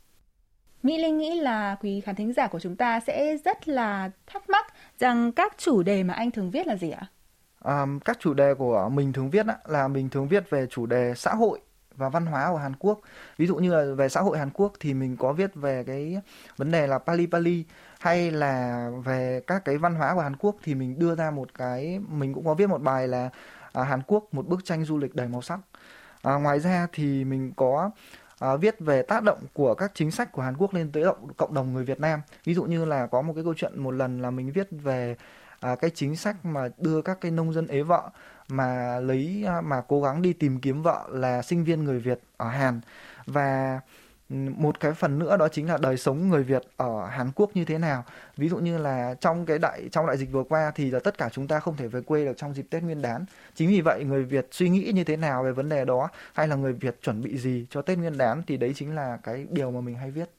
Mỹ 0.83 0.97
Linh 0.97 1.17
nghĩ 1.17 1.39
là 1.39 1.75
quý 1.81 2.01
khán 2.01 2.15
thính 2.15 2.33
giả 2.33 2.47
của 2.47 2.59
chúng 2.59 2.75
ta 2.75 2.99
sẽ 2.99 3.37
rất 3.45 3.67
là 3.67 4.11
thắc 4.27 4.49
mắc 4.49 4.73
rằng 4.99 5.31
các 5.31 5.53
chủ 5.57 5.83
đề 5.83 6.03
mà 6.03 6.13
anh 6.13 6.31
thường 6.31 6.51
viết 6.51 6.67
là 6.67 6.75
gì 6.75 6.91
ạ? 6.91 7.07
À, 7.63 7.85
các 8.05 8.17
chủ 8.19 8.33
đề 8.33 8.53
của 8.53 8.89
mình 8.89 9.13
thường 9.13 9.29
viết 9.29 9.45
á, 9.45 9.57
là 9.65 9.87
mình 9.87 10.09
thường 10.09 10.27
viết 10.27 10.49
về 10.49 10.67
chủ 10.69 10.85
đề 10.85 11.13
xã 11.15 11.33
hội 11.33 11.59
và 11.95 12.09
văn 12.09 12.25
hóa 12.25 12.51
của 12.51 12.57
Hàn 12.57 12.75
Quốc. 12.79 12.99
Ví 13.37 13.47
dụ 13.47 13.55
như 13.55 13.73
là 13.73 13.93
về 13.95 14.09
xã 14.09 14.21
hội 14.21 14.37
Hàn 14.37 14.49
Quốc 14.53 14.73
thì 14.79 14.93
mình 14.93 15.17
có 15.17 15.33
viết 15.33 15.55
về 15.55 15.83
cái 15.83 16.21
vấn 16.57 16.71
đề 16.71 16.87
là 16.87 16.99
Pali 16.99 17.27
Pali 17.31 17.63
hay 17.99 18.31
là 18.31 18.89
về 19.05 19.41
các 19.47 19.65
cái 19.65 19.77
văn 19.77 19.95
hóa 19.95 20.13
của 20.13 20.21
Hàn 20.21 20.35
Quốc 20.35 20.55
thì 20.63 20.75
mình 20.75 20.99
đưa 20.99 21.15
ra 21.15 21.31
một 21.31 21.53
cái 21.53 21.99
mình 22.09 22.33
cũng 22.33 22.45
có 22.45 22.53
viết 22.53 22.67
một 22.67 22.81
bài 22.81 23.07
là 23.07 23.29
à, 23.73 23.83
Hàn 23.83 24.01
Quốc 24.07 24.25
một 24.31 24.47
bức 24.47 24.65
tranh 24.65 24.85
du 24.85 24.97
lịch 24.97 25.15
đầy 25.15 25.27
màu 25.27 25.41
sắc. 25.41 25.59
À, 26.21 26.33
ngoài 26.35 26.59
ra 26.59 26.87
thì 26.93 27.25
mình 27.25 27.53
có 27.55 27.91
à, 28.39 28.55
viết 28.55 28.79
về 28.79 29.01
tác 29.01 29.23
động 29.23 29.39
của 29.53 29.75
các 29.75 29.91
chính 29.95 30.11
sách 30.11 30.31
của 30.31 30.41
Hàn 30.41 30.57
Quốc 30.57 30.73
lên 30.73 30.91
tới 30.91 31.03
động, 31.03 31.33
cộng 31.37 31.53
đồng 31.53 31.73
người 31.73 31.83
Việt 31.85 31.99
Nam. 31.99 32.21
Ví 32.45 32.53
dụ 32.53 32.63
như 32.63 32.85
là 32.85 33.07
có 33.07 33.21
một 33.21 33.33
cái 33.33 33.43
câu 33.43 33.53
chuyện 33.53 33.79
một 33.79 33.91
lần 33.91 34.21
là 34.21 34.31
mình 34.31 34.51
viết 34.51 34.67
về 34.71 35.15
à, 35.59 35.75
cái 35.75 35.89
chính 35.95 36.15
sách 36.15 36.45
mà 36.45 36.69
đưa 36.77 37.01
các 37.01 37.17
cái 37.21 37.31
nông 37.31 37.53
dân 37.53 37.67
ế 37.67 37.81
vợ 37.81 38.09
mà 38.47 38.99
lấy 38.99 39.43
à, 39.47 39.61
mà 39.61 39.81
cố 39.87 40.01
gắng 40.01 40.21
đi 40.21 40.33
tìm 40.33 40.59
kiếm 40.59 40.81
vợ 40.81 41.07
là 41.09 41.41
sinh 41.41 41.63
viên 41.63 41.83
người 41.83 41.99
Việt 41.99 42.19
ở 42.37 42.49
Hàn 42.49 42.81
và 43.25 43.79
một 44.29 44.79
cái 44.79 44.93
phần 44.93 45.19
nữa 45.19 45.37
đó 45.37 45.47
chính 45.47 45.67
là 45.67 45.77
đời 45.81 45.97
sống 45.97 46.29
người 46.29 46.43
Việt 46.43 46.63
ở 46.77 47.05
Hàn 47.05 47.31
Quốc 47.35 47.51
như 47.53 47.65
thế 47.65 47.77
nào. 47.77 48.03
Ví 48.37 48.49
dụ 48.49 48.57
như 48.57 48.77
là 48.77 49.15
trong 49.21 49.45
cái 49.45 49.59
đại 49.59 49.89
trong 49.91 50.07
đại 50.07 50.17
dịch 50.17 50.31
vừa 50.31 50.43
qua 50.43 50.71
thì 50.75 50.91
là 50.91 50.99
tất 50.99 51.17
cả 51.17 51.29
chúng 51.29 51.47
ta 51.47 51.59
không 51.59 51.77
thể 51.77 51.87
về 51.87 52.01
quê 52.01 52.25
được 52.25 52.37
trong 52.37 52.53
dịp 52.53 52.65
Tết 52.69 52.83
Nguyên 52.83 53.01
đán. 53.01 53.25
Chính 53.55 53.69
vì 53.69 53.81
vậy 53.81 54.03
người 54.03 54.23
Việt 54.23 54.47
suy 54.51 54.69
nghĩ 54.69 54.91
như 54.95 55.03
thế 55.03 55.17
nào 55.17 55.43
về 55.43 55.51
vấn 55.51 55.69
đề 55.69 55.85
đó 55.85 56.09
hay 56.33 56.47
là 56.47 56.55
người 56.55 56.73
Việt 56.73 57.01
chuẩn 57.01 57.21
bị 57.21 57.37
gì 57.37 57.65
cho 57.69 57.81
Tết 57.81 57.97
Nguyên 57.97 58.17
đán 58.17 58.41
thì 58.47 58.57
đấy 58.57 58.73
chính 58.75 58.95
là 58.95 59.17
cái 59.23 59.45
điều 59.49 59.71
mà 59.71 59.81
mình 59.81 59.95
hay 59.95 60.11
viết. 60.11 60.29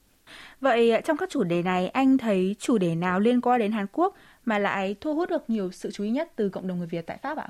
Vậy 0.61 1.01
trong 1.05 1.17
các 1.17 1.29
chủ 1.29 1.43
đề 1.43 1.63
này 1.63 1.87
anh 1.87 2.17
thấy 2.17 2.55
chủ 2.59 2.77
đề 2.77 2.95
nào 2.95 3.19
liên 3.19 3.41
quan 3.41 3.59
đến 3.59 3.71
Hàn 3.71 3.85
Quốc 3.91 4.15
mà 4.45 4.59
lại 4.59 4.95
thu 5.01 5.15
hút 5.15 5.29
được 5.29 5.49
nhiều 5.49 5.71
sự 5.71 5.91
chú 5.91 6.03
ý 6.03 6.09
nhất 6.09 6.31
từ 6.35 6.49
cộng 6.49 6.67
đồng 6.67 6.77
người 6.77 6.87
Việt 6.87 7.07
tại 7.07 7.17
Pháp 7.23 7.37
ạ? 7.37 7.47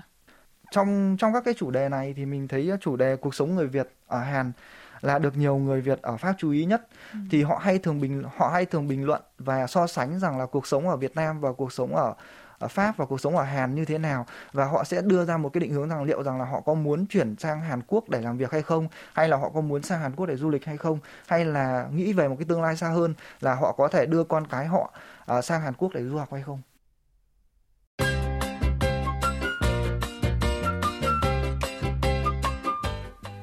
Trong 0.72 1.18
trong 1.20 1.34
các 1.34 1.44
cái 1.46 1.54
chủ 1.54 1.72
đề 1.72 1.90
này 1.90 2.14
thì 2.18 2.26
mình 2.26 2.48
thấy 2.48 2.72
chủ 2.82 2.96
đề 2.96 3.16
cuộc 3.16 3.36
sống 3.36 3.56
người 3.56 3.68
Việt 3.68 3.90
ở 4.08 4.20
Hàn 4.20 4.52
là 5.02 5.20
được 5.20 5.38
nhiều 5.38 5.58
người 5.58 5.82
Việt 5.82 6.02
ở 6.02 6.18
Pháp 6.18 6.36
chú 6.38 6.52
ý 6.52 6.66
nhất. 6.66 6.88
Ừ. 7.14 7.20
thì 7.32 7.44
họ 7.44 7.58
hay 7.62 7.80
thường 7.80 8.02
bình 8.02 8.24
họ 8.38 8.50
hay 8.50 8.66
thường 8.66 8.88
bình 8.88 9.06
luận 9.06 9.22
và 9.38 9.68
so 9.68 9.88
sánh 9.88 10.20
rằng 10.20 10.40
là 10.40 10.46
cuộc 10.46 10.68
sống 10.68 10.90
ở 10.90 10.98
Việt 10.98 11.16
Nam 11.16 11.40
và 11.40 11.52
cuộc 11.54 11.74
sống 11.74 11.96
ở 11.96 12.14
ở 12.60 12.68
Pháp 12.68 12.98
và 12.98 13.06
cuộc 13.06 13.22
sống 13.22 13.38
ở 13.38 13.44
Hàn 13.44 13.76
như 13.76 13.86
thế 13.86 13.98
nào. 13.98 14.26
Và 14.54 14.66
họ 14.66 14.84
sẽ 14.84 15.02
đưa 15.02 15.26
ra 15.26 15.38
một 15.38 15.50
cái 15.54 15.62
định 15.62 15.74
hướng 15.74 15.90
rằng 15.90 16.04
liệu 16.04 16.24
rằng 16.24 16.40
là 16.40 16.46
họ 16.46 16.62
có 16.62 16.74
muốn 16.74 17.06
chuyển 17.06 17.36
sang 17.36 17.62
Hàn 17.62 17.82
Quốc 17.88 18.10
để 18.10 18.22
làm 18.22 18.38
việc 18.38 18.52
hay 18.52 18.62
không? 18.62 18.88
Hay 19.14 19.30
là 19.30 19.38
họ 19.38 19.50
có 19.50 19.62
muốn 19.62 19.84
sang 19.84 20.00
Hàn 20.02 20.16
Quốc 20.16 20.26
để 20.26 20.36
du 20.36 20.50
lịch 20.50 20.66
hay 20.66 20.78
không? 20.78 21.00
Hay 21.28 21.46
là 21.46 21.88
nghĩ 21.94 22.14
về 22.14 22.28
một 22.28 22.36
cái 22.40 22.46
tương 22.46 22.62
lai 22.62 22.78
xa 22.78 22.90
hơn 22.90 23.14
là 23.42 23.56
họ 23.56 23.72
có 23.72 23.88
thể 23.88 24.06
đưa 24.06 24.24
con 24.24 24.48
cái 24.48 24.68
họ 24.68 24.94
uh, 25.38 25.44
sang 25.44 25.62
Hàn 25.62 25.74
Quốc 25.74 25.92
để 25.94 26.04
du 26.04 26.18
học 26.18 26.30
hay 26.32 26.42
không 26.42 26.62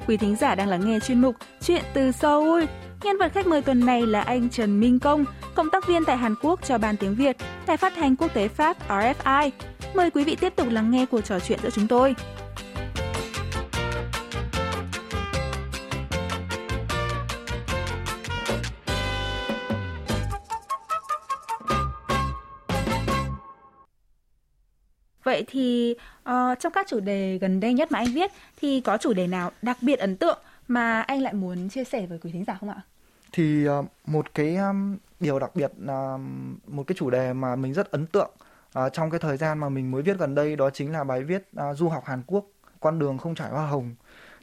Quý 0.07 0.17
thính 0.17 0.37
giả 0.37 0.55
đang 0.55 0.69
lắng 0.69 0.91
nghe 0.91 1.01
chuyên 1.01 1.21
mục 1.21 1.37
Chuyện 1.63 1.83
từ 1.95 2.13
Seoul. 2.13 2.65
Nhân 3.05 3.19
vật 3.19 3.33
khách 3.33 3.47
mời 3.47 3.63
tuần 3.63 3.87
này 3.87 4.07
là 4.07 4.21
anh 4.21 4.49
Trần 4.49 4.81
Minh 4.81 4.99
Công, 4.99 5.25
cộng 5.55 5.71
tác 5.71 5.87
viên 5.87 6.05
tại 6.05 6.17
Hàn 6.17 6.35
Quốc 6.43 6.61
cho 6.65 6.79
Ban 6.79 6.97
Tiếng 6.97 7.15
Việt, 7.15 7.37
đài 7.67 7.77
phát 7.77 7.93
thanh 7.97 8.17
quốc 8.17 8.35
tế 8.35 8.49
Pháp 8.49 8.77
RFI. 8.89 9.51
Mời 9.95 10.11
quý 10.11 10.25
vị 10.25 10.37
tiếp 10.41 10.53
tục 10.57 10.69
lắng 10.71 10.91
nghe 10.91 11.07
cuộc 11.07 11.21
trò 11.21 11.41
chuyện 11.41 11.59
giữa 11.63 11.71
chúng 11.71 11.87
tôi. 11.89 12.15
Vậy 25.37 25.45
thì 25.49 25.95
uh, 26.31 26.35
trong 26.61 26.73
các 26.73 26.87
chủ 26.89 27.01
đề 27.01 27.39
gần 27.39 27.61
đây 27.61 27.75
nhất 27.75 27.93
mà 27.93 27.99
anh 27.99 28.13
viết 28.15 28.31
thì 28.61 28.81
có 28.81 28.97
chủ 28.97 29.13
đề 29.13 29.27
nào 29.27 29.51
đặc 29.63 29.77
biệt 29.81 29.99
ấn 29.99 30.17
tượng 30.17 30.39
mà 30.69 31.01
anh 31.01 31.23
lại 31.23 31.33
muốn 31.33 31.69
chia 31.69 31.85
sẻ 31.85 32.07
với 32.07 32.19
quý 32.19 32.31
thính 32.33 32.45
giả 32.47 32.57
không 32.61 32.71
ạ? 32.71 32.81
Thì 33.33 33.69
uh, 33.69 33.85
một 34.07 34.35
cái 34.35 34.57
um, 34.57 34.97
điều 35.21 35.39
đặc 35.39 35.51
biệt 35.57 35.73
là 35.79 36.15
uh, 36.15 36.21
một 36.67 36.83
cái 36.87 36.97
chủ 36.99 37.11
đề 37.11 37.33
mà 37.33 37.57
mình 37.57 37.75
rất 37.75 37.91
ấn 37.91 38.07
tượng 38.07 38.31
uh, 38.79 38.93
trong 38.93 39.11
cái 39.11 39.21
thời 39.21 39.37
gian 39.37 39.59
mà 39.59 39.69
mình 39.69 39.91
mới 39.91 40.03
viết 40.03 40.19
gần 40.19 40.35
đây 40.35 40.57
đó 40.57 40.71
chính 40.71 40.93
là 40.93 41.05
bài 41.05 41.23
viết 41.23 41.49
uh, 41.71 41.77
du 41.77 41.89
học 41.89 42.05
Hàn 42.07 42.23
Quốc 42.27 42.45
con 42.81 42.99
đường 42.99 43.19
không 43.19 43.35
trải 43.35 43.51
hoa 43.51 43.67
hồng 43.67 43.95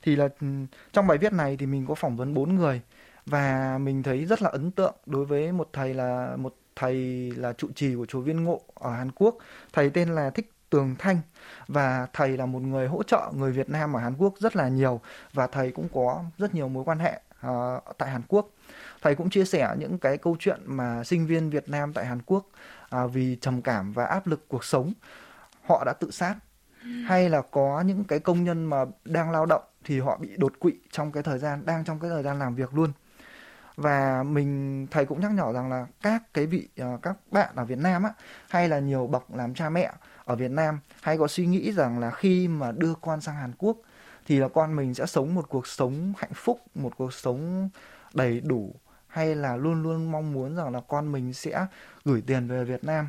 thì 0.01 0.15
là 0.15 0.29
ừ, 0.41 0.47
trong 0.93 1.07
bài 1.07 1.17
viết 1.17 1.33
này 1.33 1.57
thì 1.57 1.65
mình 1.65 1.85
có 1.87 1.95
phỏng 1.95 2.17
vấn 2.17 2.33
bốn 2.33 2.55
người 2.55 2.81
và 3.25 3.77
mình 3.77 4.03
thấy 4.03 4.25
rất 4.25 4.41
là 4.41 4.49
ấn 4.49 4.71
tượng 4.71 4.95
đối 5.05 5.25
với 5.25 5.51
một 5.51 5.69
thầy 5.73 5.93
là 5.93 6.35
một 6.37 6.55
thầy 6.75 6.95
là 7.35 7.53
trụ 7.53 7.67
trì 7.75 7.95
của 7.95 8.05
chùa 8.05 8.21
Viên 8.21 8.43
Ngộ 8.43 8.61
ở 8.73 8.91
Hàn 8.91 9.11
Quốc 9.11 9.37
thầy 9.73 9.89
tên 9.89 10.09
là 10.09 10.29
Thích 10.29 10.52
Tường 10.73 10.95
Thanh. 10.99 11.19
Và 11.67 12.07
thầy 12.13 12.37
là 12.37 12.45
một 12.45 12.61
người 12.61 12.87
hỗ 12.87 13.03
trợ 13.03 13.31
người 13.35 13.51
Việt 13.51 13.69
Nam 13.69 13.93
ở 13.93 13.99
Hàn 13.99 14.15
Quốc 14.17 14.33
rất 14.39 14.55
là 14.55 14.67
nhiều 14.67 15.01
và 15.33 15.47
thầy 15.47 15.71
cũng 15.71 15.87
có 15.93 16.23
rất 16.37 16.55
nhiều 16.55 16.69
mối 16.69 16.83
quan 16.83 16.99
hệ 16.99 17.21
uh, 17.47 17.97
tại 17.97 18.09
Hàn 18.09 18.21
Quốc. 18.27 18.49
Thầy 19.01 19.15
cũng 19.15 19.29
chia 19.29 19.45
sẻ 19.45 19.75
những 19.77 19.97
cái 19.97 20.17
câu 20.17 20.35
chuyện 20.39 20.61
mà 20.65 21.03
sinh 21.03 21.27
viên 21.27 21.49
Việt 21.49 21.69
Nam 21.69 21.93
tại 21.93 22.05
Hàn 22.05 22.21
Quốc 22.25 22.45
uh, 22.95 23.11
vì 23.13 23.37
trầm 23.41 23.61
cảm 23.61 23.93
và 23.93 24.05
áp 24.05 24.27
lực 24.27 24.45
cuộc 24.47 24.63
sống 24.63 24.93
họ 25.65 25.83
đã 25.85 25.93
tự 25.93 26.11
sát. 26.11 26.35
Hay 27.05 27.29
là 27.29 27.41
có 27.41 27.81
những 27.81 28.03
cái 28.03 28.19
công 28.19 28.43
nhân 28.43 28.65
mà 28.65 28.85
đang 29.05 29.31
lao 29.31 29.45
động 29.45 29.63
thì 29.83 29.99
họ 29.99 30.17
bị 30.17 30.29
đột 30.37 30.59
quỵ 30.59 30.73
trong 30.91 31.11
cái 31.11 31.23
thời 31.23 31.39
gian 31.39 31.65
đang 31.65 31.85
trong 31.85 31.99
cái 31.99 32.09
thời 32.09 32.23
gian 32.23 32.39
làm 32.39 32.55
việc 32.55 32.73
luôn. 32.73 32.91
Và 33.75 34.23
mình 34.23 34.87
thầy 34.91 35.05
cũng 35.05 35.19
nhắc 35.19 35.31
nhở 35.31 35.53
rằng 35.53 35.69
là 35.69 35.87
các 36.01 36.23
cái 36.33 36.45
vị 36.45 36.67
ờ, 36.77 36.97
các 37.01 37.17
bạn 37.31 37.55
ở 37.55 37.65
Việt 37.65 37.77
Nam 37.77 38.03
á 38.03 38.09
hay 38.49 38.69
là 38.69 38.79
nhiều 38.79 39.07
bậc 39.07 39.23
làm 39.35 39.53
cha 39.53 39.69
mẹ 39.69 39.91
ở 40.25 40.35
Việt 40.35 40.51
Nam 40.51 40.79
hay 41.01 41.17
có 41.17 41.27
suy 41.27 41.45
nghĩ 41.45 41.71
rằng 41.71 41.99
là 41.99 42.11
khi 42.11 42.47
mà 42.47 42.71
đưa 42.71 42.93
con 43.01 43.21
sang 43.21 43.35
Hàn 43.35 43.51
Quốc 43.57 43.77
thì 44.25 44.39
là 44.39 44.47
con 44.47 44.75
mình 44.75 44.93
sẽ 44.93 45.05
sống 45.05 45.35
một 45.35 45.49
cuộc 45.49 45.67
sống 45.67 46.13
hạnh 46.17 46.33
phúc 46.33 46.59
một 46.75 46.93
cuộc 46.97 47.13
sống 47.13 47.69
đầy 48.13 48.41
đủ 48.41 48.75
hay 49.07 49.35
là 49.35 49.55
luôn 49.57 49.83
luôn 49.83 50.11
mong 50.11 50.33
muốn 50.33 50.55
rằng 50.55 50.73
là 50.73 50.81
con 50.87 51.11
mình 51.11 51.33
sẽ 51.33 51.65
gửi 52.05 52.23
tiền 52.27 52.47
về 52.47 52.63
Việt 52.63 52.83
Nam? 52.83 53.07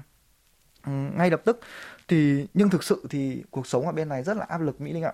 Ừ, 0.86 0.92
ngay 0.92 1.30
lập 1.30 1.40
tức 1.44 1.60
thì 2.08 2.46
nhưng 2.54 2.70
thực 2.70 2.84
sự 2.84 3.06
thì 3.10 3.44
cuộc 3.50 3.66
sống 3.66 3.86
ở 3.86 3.92
bên 3.92 4.08
này 4.08 4.22
rất 4.22 4.36
là 4.36 4.44
áp 4.48 4.60
lực 4.60 4.80
Mỹ 4.80 4.92
Linh 4.92 5.02
ạ. 5.02 5.12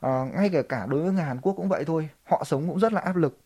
À, 0.00 0.24
ngay 0.34 0.48
kể 0.52 0.62
cả 0.62 0.86
đối 0.86 1.02
với 1.02 1.12
người 1.12 1.22
Hàn 1.22 1.40
Quốc 1.40 1.52
cũng 1.56 1.68
vậy 1.68 1.84
thôi 1.84 2.08
họ 2.24 2.44
sống 2.46 2.68
cũng 2.68 2.80
rất 2.80 2.92
là 2.92 3.00
áp 3.00 3.16
lực. 3.16 3.38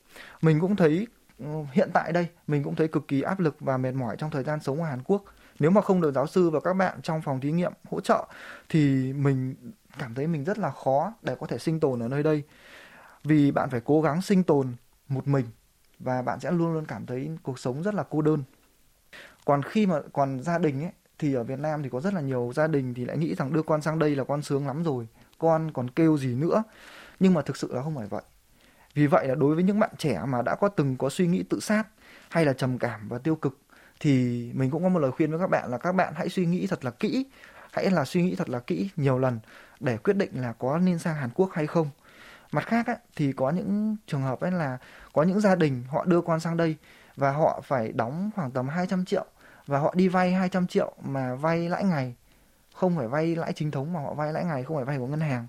Mình 0.42 0.60
cũng 0.60 0.76
thấy 0.76 1.06
ừ, 1.38 1.46
hiện 1.72 1.90
tại 1.92 2.12
đây 2.12 2.28
mình 2.46 2.62
cũng 2.62 2.76
thấy 2.76 2.88
cực 2.88 3.08
kỳ 3.08 3.22
áp 3.22 3.40
lực 3.40 3.56
và 3.60 3.76
mệt 3.76 3.92
mỏi 3.92 4.16
trong 4.16 4.30
thời 4.30 4.44
gian 4.44 4.60
sống 4.60 4.82
ở 4.82 4.88
Hàn 4.88 5.02
Quốc 5.04 5.24
nếu 5.60 5.70
mà 5.70 5.80
không 5.80 6.00
được 6.00 6.14
giáo 6.14 6.26
sư 6.26 6.50
và 6.50 6.60
các 6.60 6.72
bạn 6.72 7.02
trong 7.02 7.22
phòng 7.22 7.40
thí 7.40 7.52
nghiệm 7.52 7.72
hỗ 7.90 8.00
trợ, 8.00 8.26
thì 8.68 9.12
mình 9.12 9.54
cảm 9.98 10.14
thấy 10.14 10.26
mình 10.26 10.44
rất 10.44 10.58
là 10.58 10.70
khó 10.70 11.12
để 11.22 11.36
có 11.40 11.46
thể 11.46 11.58
sinh 11.58 11.80
tồn 11.80 12.02
ở 12.02 12.08
nơi 12.08 12.22
đây. 12.22 12.42
Vì 13.24 13.50
bạn 13.50 13.70
phải 13.70 13.80
cố 13.84 14.02
gắng 14.02 14.22
sinh 14.22 14.42
tồn 14.42 14.74
một 15.08 15.28
mình 15.28 15.46
và 15.98 16.22
bạn 16.22 16.40
sẽ 16.40 16.50
luôn 16.50 16.72
luôn 16.72 16.84
cảm 16.86 17.06
thấy 17.06 17.30
cuộc 17.42 17.58
sống 17.58 17.82
rất 17.82 17.94
là 17.94 18.04
cô 18.10 18.22
đơn. 18.22 18.42
Còn 19.44 19.62
khi 19.62 19.86
mà, 19.86 20.00
còn 20.12 20.42
gia 20.42 20.58
đình 20.58 20.82
ấy, 20.82 20.92
thì 21.18 21.34
ở 21.34 21.44
Việt 21.44 21.58
Nam 21.58 21.82
thì 21.82 21.88
có 21.88 22.00
rất 22.00 22.14
là 22.14 22.20
nhiều 22.20 22.52
gia 22.54 22.66
đình 22.66 22.94
thì 22.94 23.04
lại 23.04 23.18
nghĩ 23.18 23.34
rằng 23.34 23.52
đưa 23.52 23.62
con 23.62 23.82
sang 23.82 23.98
đây 23.98 24.16
là 24.16 24.24
con 24.24 24.42
sướng 24.42 24.66
lắm 24.66 24.82
rồi, 24.82 25.06
con 25.38 25.70
còn 25.70 25.90
kêu 25.90 26.18
gì 26.18 26.34
nữa. 26.34 26.62
Nhưng 27.20 27.34
mà 27.34 27.42
thực 27.42 27.56
sự 27.56 27.74
là 27.74 27.82
không 27.82 27.96
phải 27.96 28.06
vậy. 28.06 28.22
Vì 28.94 29.06
vậy 29.06 29.28
là 29.28 29.34
đối 29.34 29.54
với 29.54 29.64
những 29.64 29.78
bạn 29.78 29.90
trẻ 29.98 30.22
mà 30.28 30.42
đã 30.42 30.54
có 30.54 30.68
từng 30.68 30.96
có 30.96 31.08
suy 31.08 31.26
nghĩ 31.26 31.42
tự 31.42 31.60
sát 31.60 31.84
hay 32.30 32.44
là 32.44 32.52
trầm 32.52 32.78
cảm 32.78 33.08
và 33.08 33.18
tiêu 33.18 33.36
cực 33.36 33.58
thì 34.00 34.50
mình 34.54 34.70
cũng 34.70 34.82
có 34.82 34.88
một 34.88 34.98
lời 34.98 35.10
khuyên 35.10 35.30
với 35.30 35.40
các 35.40 35.50
bạn 35.50 35.70
là 35.70 35.78
các 35.78 35.92
bạn 35.92 36.14
hãy 36.16 36.28
suy 36.28 36.46
nghĩ 36.46 36.66
thật 36.66 36.84
là 36.84 36.90
kỹ. 36.90 37.26
Hãy 37.72 37.90
là 37.90 38.04
suy 38.04 38.22
nghĩ 38.22 38.34
thật 38.34 38.48
là 38.48 38.58
kỹ 38.58 38.90
nhiều 38.96 39.18
lần 39.18 39.40
để 39.80 39.96
quyết 39.96 40.16
định 40.16 40.30
là 40.34 40.52
có 40.52 40.78
nên 40.78 40.98
sang 40.98 41.14
Hàn 41.14 41.30
Quốc 41.34 41.50
hay 41.52 41.66
không. 41.66 41.90
Mặt 42.52 42.66
khác 42.66 42.86
á, 42.86 42.96
thì 43.16 43.32
có 43.32 43.50
những 43.50 43.96
trường 44.06 44.22
hợp 44.22 44.40
ấy 44.40 44.50
là 44.50 44.78
có 45.12 45.22
những 45.22 45.40
gia 45.40 45.54
đình 45.54 45.84
họ 45.88 46.04
đưa 46.04 46.20
con 46.20 46.40
sang 46.40 46.56
đây 46.56 46.76
và 47.16 47.32
họ 47.32 47.60
phải 47.64 47.92
đóng 47.92 48.30
khoảng 48.34 48.50
tầm 48.50 48.68
200 48.68 49.04
triệu 49.04 49.24
và 49.66 49.78
họ 49.78 49.94
đi 49.96 50.08
vay 50.08 50.32
200 50.32 50.66
triệu 50.66 50.92
mà 51.02 51.34
vay 51.34 51.68
lãi 51.68 51.84
ngày. 51.84 52.14
Không 52.74 52.96
phải 52.96 53.08
vay 53.08 53.36
lãi 53.36 53.52
chính 53.52 53.70
thống 53.70 53.92
mà 53.92 54.00
họ 54.00 54.14
vay 54.14 54.32
lãi 54.32 54.44
ngày 54.44 54.64
không 54.64 54.76
phải 54.76 54.84
vay 54.84 54.98
của 54.98 55.06
ngân 55.06 55.20
hàng. 55.20 55.46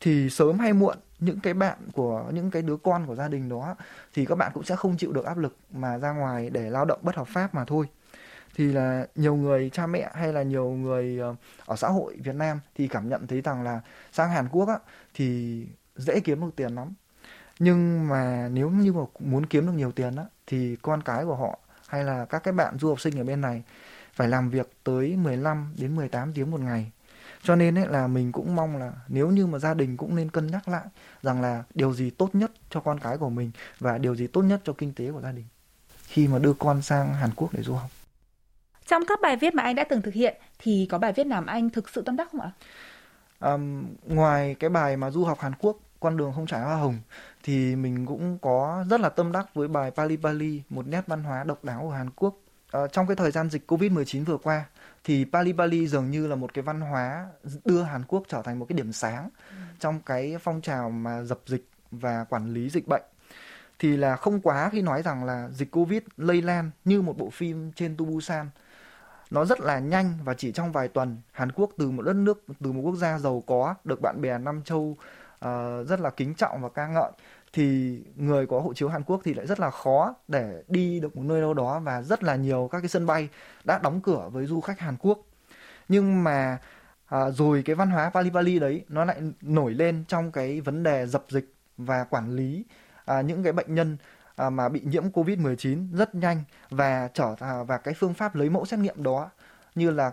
Thì 0.00 0.30
sớm 0.30 0.58
hay 0.58 0.72
muộn 0.72 0.96
những 1.20 1.40
cái 1.40 1.54
bạn 1.54 1.78
của 1.92 2.30
những 2.32 2.50
cái 2.50 2.62
đứa 2.62 2.76
con 2.76 3.06
của 3.06 3.14
gia 3.14 3.28
đình 3.28 3.48
đó 3.48 3.74
thì 4.14 4.24
các 4.24 4.34
bạn 4.38 4.52
cũng 4.54 4.64
sẽ 4.64 4.76
không 4.76 4.96
chịu 4.96 5.12
được 5.12 5.24
áp 5.24 5.38
lực 5.38 5.56
mà 5.72 5.98
ra 5.98 6.12
ngoài 6.12 6.50
để 6.50 6.70
lao 6.70 6.84
động 6.84 6.98
bất 7.02 7.16
hợp 7.16 7.28
pháp 7.28 7.54
mà 7.54 7.64
thôi. 7.64 7.88
Thì 8.54 8.72
là 8.72 9.06
nhiều 9.14 9.36
người 9.36 9.70
cha 9.70 9.86
mẹ 9.86 10.10
hay 10.14 10.32
là 10.32 10.42
nhiều 10.42 10.70
người 10.70 11.18
ờ, 11.18 11.34
ở 11.66 11.76
xã 11.76 11.88
hội 11.88 12.16
Việt 12.24 12.34
Nam 12.34 12.60
thì 12.74 12.88
cảm 12.88 13.08
nhận 13.08 13.26
thấy 13.26 13.40
rằng 13.40 13.62
là 13.62 13.80
sang 14.12 14.30
Hàn 14.30 14.48
Quốc 14.48 14.68
á, 14.68 14.78
thì 15.14 15.58
dễ 15.96 16.20
kiếm 16.20 16.40
được 16.40 16.50
tiền 16.56 16.74
lắm. 16.74 16.94
Nhưng 17.58 18.08
mà 18.08 18.48
nếu 18.52 18.70
như 18.70 18.92
mà 18.92 19.02
muốn 19.18 19.46
kiếm 19.46 19.66
được 19.66 19.72
nhiều 19.72 19.92
tiền 19.92 20.16
á, 20.16 20.24
thì 20.46 20.76
con 20.82 21.02
cái 21.02 21.24
của 21.24 21.36
họ 21.36 21.58
hay 21.88 22.04
là 22.04 22.24
các 22.24 22.38
cái 22.44 22.54
bạn 22.54 22.78
du 22.78 22.88
học 22.88 23.00
sinh 23.00 23.18
ở 23.18 23.24
bên 23.24 23.40
này 23.40 23.62
phải 24.12 24.28
làm 24.28 24.50
việc 24.50 24.70
tới 24.84 25.16
15 25.16 25.74
đến 25.78 25.96
18 25.96 26.32
tiếng 26.34 26.50
một 26.50 26.60
ngày 26.60 26.92
cho 27.44 27.56
nên 27.56 27.78
ấy 27.78 27.86
là 27.86 28.06
mình 28.06 28.32
cũng 28.32 28.56
mong 28.56 28.76
là 28.76 28.92
nếu 29.08 29.28
như 29.28 29.46
mà 29.46 29.58
gia 29.58 29.74
đình 29.74 29.96
cũng 29.96 30.16
nên 30.16 30.30
cân 30.30 30.46
nhắc 30.46 30.68
lại 30.68 30.86
rằng 31.22 31.42
là 31.42 31.64
điều 31.74 31.94
gì 31.94 32.10
tốt 32.10 32.30
nhất 32.32 32.52
cho 32.70 32.80
con 32.80 33.00
cái 33.00 33.18
của 33.18 33.30
mình 33.30 33.50
và 33.80 33.98
điều 33.98 34.16
gì 34.16 34.26
tốt 34.26 34.42
nhất 34.42 34.60
cho 34.64 34.72
kinh 34.72 34.94
tế 34.94 35.12
của 35.12 35.20
gia 35.20 35.32
đình 35.32 35.44
khi 36.08 36.28
mà 36.28 36.38
đưa 36.38 36.52
con 36.52 36.82
sang 36.82 37.14
Hàn 37.14 37.30
Quốc 37.36 37.52
để 37.52 37.62
du 37.62 37.74
học. 37.74 37.90
Trong 38.86 39.02
các 39.08 39.18
bài 39.22 39.36
viết 39.36 39.54
mà 39.54 39.62
anh 39.62 39.74
đã 39.74 39.84
từng 39.84 40.02
thực 40.02 40.14
hiện 40.14 40.36
thì 40.58 40.86
có 40.90 40.98
bài 40.98 41.12
viết 41.12 41.26
nào 41.26 41.42
mà 41.42 41.52
anh 41.52 41.70
thực 41.70 41.88
sự 41.88 42.02
tâm 42.02 42.16
đắc 42.16 42.28
không 42.32 42.40
ạ? 42.40 42.50
Um, 43.40 43.86
ngoài 44.06 44.56
cái 44.60 44.70
bài 44.70 44.96
mà 44.96 45.10
du 45.10 45.24
học 45.24 45.40
Hàn 45.40 45.52
Quốc 45.58 45.78
con 46.00 46.16
đường 46.16 46.32
không 46.34 46.46
trải 46.46 46.60
hoa 46.60 46.76
hồng 46.76 46.98
thì 47.42 47.76
mình 47.76 48.06
cũng 48.06 48.38
có 48.38 48.84
rất 48.90 49.00
là 49.00 49.08
tâm 49.08 49.32
đắc 49.32 49.54
với 49.54 49.68
bài 49.68 49.90
Pali 49.90 50.16
Pali 50.16 50.62
một 50.68 50.86
nét 50.86 51.02
văn 51.06 51.24
hóa 51.24 51.44
độc 51.44 51.64
đáo 51.64 51.80
của 51.82 51.90
Hàn 51.90 52.10
Quốc. 52.10 52.43
Uh, 52.78 52.92
trong 52.92 53.06
cái 53.06 53.16
thời 53.16 53.30
gian 53.30 53.50
dịch 53.50 53.72
Covid-19 53.72 54.24
vừa 54.24 54.36
qua 54.36 54.64
thì 55.04 55.24
Pali 55.32 55.52
Pali 55.52 55.86
dường 55.86 56.10
như 56.10 56.26
là 56.26 56.36
một 56.36 56.54
cái 56.54 56.62
văn 56.62 56.80
hóa 56.80 57.26
đưa 57.64 57.82
Hàn 57.82 58.02
Quốc 58.08 58.22
trở 58.28 58.42
thành 58.42 58.58
một 58.58 58.66
cái 58.68 58.76
điểm 58.76 58.92
sáng 58.92 59.28
ừ. 59.50 59.56
trong 59.80 60.00
cái 60.06 60.36
phong 60.40 60.60
trào 60.60 60.90
mà 60.90 61.22
dập 61.22 61.38
dịch 61.46 61.68
và 61.90 62.24
quản 62.24 62.54
lý 62.54 62.70
dịch 62.70 62.88
bệnh. 62.88 63.02
Thì 63.78 63.96
là 63.96 64.16
không 64.16 64.40
quá 64.40 64.68
khi 64.72 64.82
nói 64.82 65.02
rằng 65.02 65.24
là 65.24 65.48
dịch 65.52 65.70
Covid 65.70 66.02
lây 66.16 66.42
lan 66.42 66.70
như 66.84 67.02
một 67.02 67.18
bộ 67.18 67.30
phim 67.30 67.72
trên 67.72 67.96
Tu 67.96 68.04
Busan 68.04 68.50
nó 69.30 69.44
rất 69.44 69.60
là 69.60 69.78
nhanh 69.78 70.18
và 70.24 70.34
chỉ 70.34 70.52
trong 70.52 70.72
vài 70.72 70.88
tuần 70.88 71.16
Hàn 71.32 71.52
Quốc 71.52 71.70
từ 71.78 71.90
một 71.90 72.02
đất 72.02 72.16
nước 72.16 72.44
từ 72.60 72.72
một 72.72 72.80
quốc 72.84 72.96
gia 72.96 73.18
giàu 73.18 73.42
có 73.46 73.74
được 73.84 74.00
bạn 74.02 74.20
bè 74.20 74.38
Nam 74.38 74.62
châu 74.62 74.96
uh, 75.44 75.88
rất 75.88 76.00
là 76.00 76.10
kính 76.10 76.34
trọng 76.34 76.62
và 76.62 76.68
ca 76.68 76.86
ngợi 76.86 77.12
thì 77.54 77.98
người 78.16 78.46
có 78.46 78.60
hộ 78.60 78.74
chiếu 78.74 78.88
Hàn 78.88 79.02
Quốc 79.02 79.20
thì 79.24 79.34
lại 79.34 79.46
rất 79.46 79.60
là 79.60 79.70
khó 79.70 80.14
để 80.28 80.62
đi 80.68 81.00
được 81.00 81.16
một 81.16 81.22
nơi 81.22 81.40
đâu 81.40 81.54
đó 81.54 81.80
và 81.80 82.02
rất 82.02 82.22
là 82.22 82.36
nhiều 82.36 82.68
các 82.72 82.80
cái 82.80 82.88
sân 82.88 83.06
bay 83.06 83.28
đã 83.64 83.78
đóng 83.78 84.00
cửa 84.00 84.28
với 84.32 84.46
du 84.46 84.60
khách 84.60 84.80
Hàn 84.80 84.96
Quốc. 84.96 85.18
Nhưng 85.88 86.24
mà 86.24 86.58
à, 87.06 87.30
rồi 87.30 87.62
cái 87.64 87.76
văn 87.76 87.90
hóa 87.90 88.10
Pali 88.10 88.30
Pali 88.30 88.58
đấy 88.58 88.84
nó 88.88 89.04
lại 89.04 89.16
nổi 89.42 89.74
lên 89.74 90.04
trong 90.08 90.32
cái 90.32 90.60
vấn 90.60 90.82
đề 90.82 91.06
dập 91.06 91.24
dịch 91.28 91.54
và 91.76 92.04
quản 92.04 92.36
lý 92.36 92.64
à, 93.04 93.20
những 93.20 93.42
cái 93.42 93.52
bệnh 93.52 93.74
nhân 93.74 93.96
à, 94.36 94.50
mà 94.50 94.68
bị 94.68 94.80
nhiễm 94.84 95.10
Covid-19 95.10 95.96
rất 95.96 96.14
nhanh 96.14 96.42
và 96.70 97.08
trở 97.14 97.34
à, 97.40 97.62
và 97.62 97.78
cái 97.78 97.94
phương 97.94 98.14
pháp 98.14 98.34
lấy 98.34 98.50
mẫu 98.50 98.64
xét 98.64 98.80
nghiệm 98.80 99.02
đó 99.02 99.30
như 99.74 99.90
là 99.90 100.12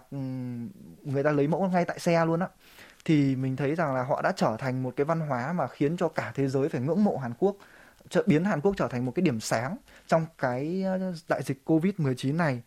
người 1.03 1.23
ta 1.23 1.31
lấy 1.31 1.47
mẫu 1.47 1.69
ngay 1.69 1.85
tại 1.85 1.99
xe 1.99 2.25
luôn 2.25 2.39
á 2.39 2.47
thì 3.05 3.35
mình 3.35 3.55
thấy 3.55 3.75
rằng 3.75 3.95
là 3.95 4.03
họ 4.03 4.21
đã 4.21 4.31
trở 4.35 4.55
thành 4.59 4.83
một 4.83 4.93
cái 4.95 5.05
văn 5.05 5.19
hóa 5.19 5.53
mà 5.53 5.67
khiến 5.67 5.97
cho 5.97 6.07
cả 6.09 6.31
thế 6.35 6.47
giới 6.47 6.69
phải 6.69 6.81
ngưỡng 6.81 7.03
mộ 7.03 7.17
Hàn 7.17 7.33
Quốc 7.39 7.55
biến 8.25 8.45
Hàn 8.45 8.61
Quốc 8.61 8.73
trở 8.77 8.87
thành 8.87 9.05
một 9.05 9.11
cái 9.15 9.23
điểm 9.23 9.39
sáng 9.39 9.77
trong 10.07 10.25
cái 10.37 10.83
ờ, 10.83 11.13
đại 11.29 11.43
dịch 11.43 11.61
Covid-19 11.65 12.35
này. 12.37 12.61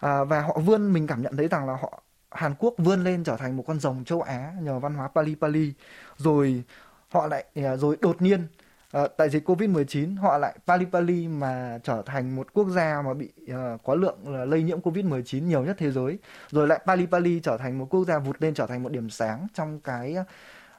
À, 0.00 0.24
và 0.24 0.40
họ 0.42 0.58
vươn 0.58 0.92
mình 0.92 1.06
cảm 1.06 1.22
nhận 1.22 1.36
thấy 1.36 1.48
rằng 1.48 1.66
là 1.66 1.76
họ 1.76 2.02
Hàn 2.30 2.54
Quốc 2.58 2.74
vươn 2.78 3.04
lên 3.04 3.24
trở 3.24 3.36
thành 3.36 3.56
một 3.56 3.64
con 3.66 3.80
rồng 3.80 4.04
châu 4.04 4.22
Á 4.22 4.52
nhờ 4.62 4.78
văn 4.78 4.94
hóa 4.94 5.08
Pali 5.08 5.34
Pali. 5.34 5.72
Rồi 6.16 6.64
họ 7.08 7.26
lại 7.26 7.44
ờ, 7.54 7.76
rồi 7.76 7.96
đột 8.00 8.22
nhiên 8.22 8.46
Ờ, 8.92 9.08
tại 9.08 9.30
dịch 9.30 9.48
Covid-19 9.50 10.16
họ 10.16 10.38
lại 10.38 10.58
Pali 10.66 10.84
Pali 10.84 11.28
mà 11.28 11.78
trở 11.82 12.02
thành 12.06 12.36
một 12.36 12.52
quốc 12.52 12.68
gia 12.68 13.02
mà 13.02 13.14
bị 13.14 13.32
uh, 13.52 13.82
có 13.84 13.94
lượng 13.94 14.18
uh, 14.22 14.48
lây 14.48 14.62
nhiễm 14.62 14.80
Covid-19 14.80 15.42
nhiều 15.42 15.64
nhất 15.64 15.76
thế 15.78 15.90
giới. 15.90 16.18
Rồi 16.50 16.68
lại 16.68 16.80
Pali 16.86 17.06
Pali 17.06 17.40
trở 17.40 17.56
thành 17.56 17.78
một 17.78 17.86
quốc 17.90 18.04
gia 18.04 18.18
vụt 18.18 18.36
lên 18.42 18.54
trở 18.54 18.66
thành 18.66 18.82
một 18.82 18.92
điểm 18.92 19.10
sáng 19.10 19.46
trong 19.54 19.80
cái 19.80 20.16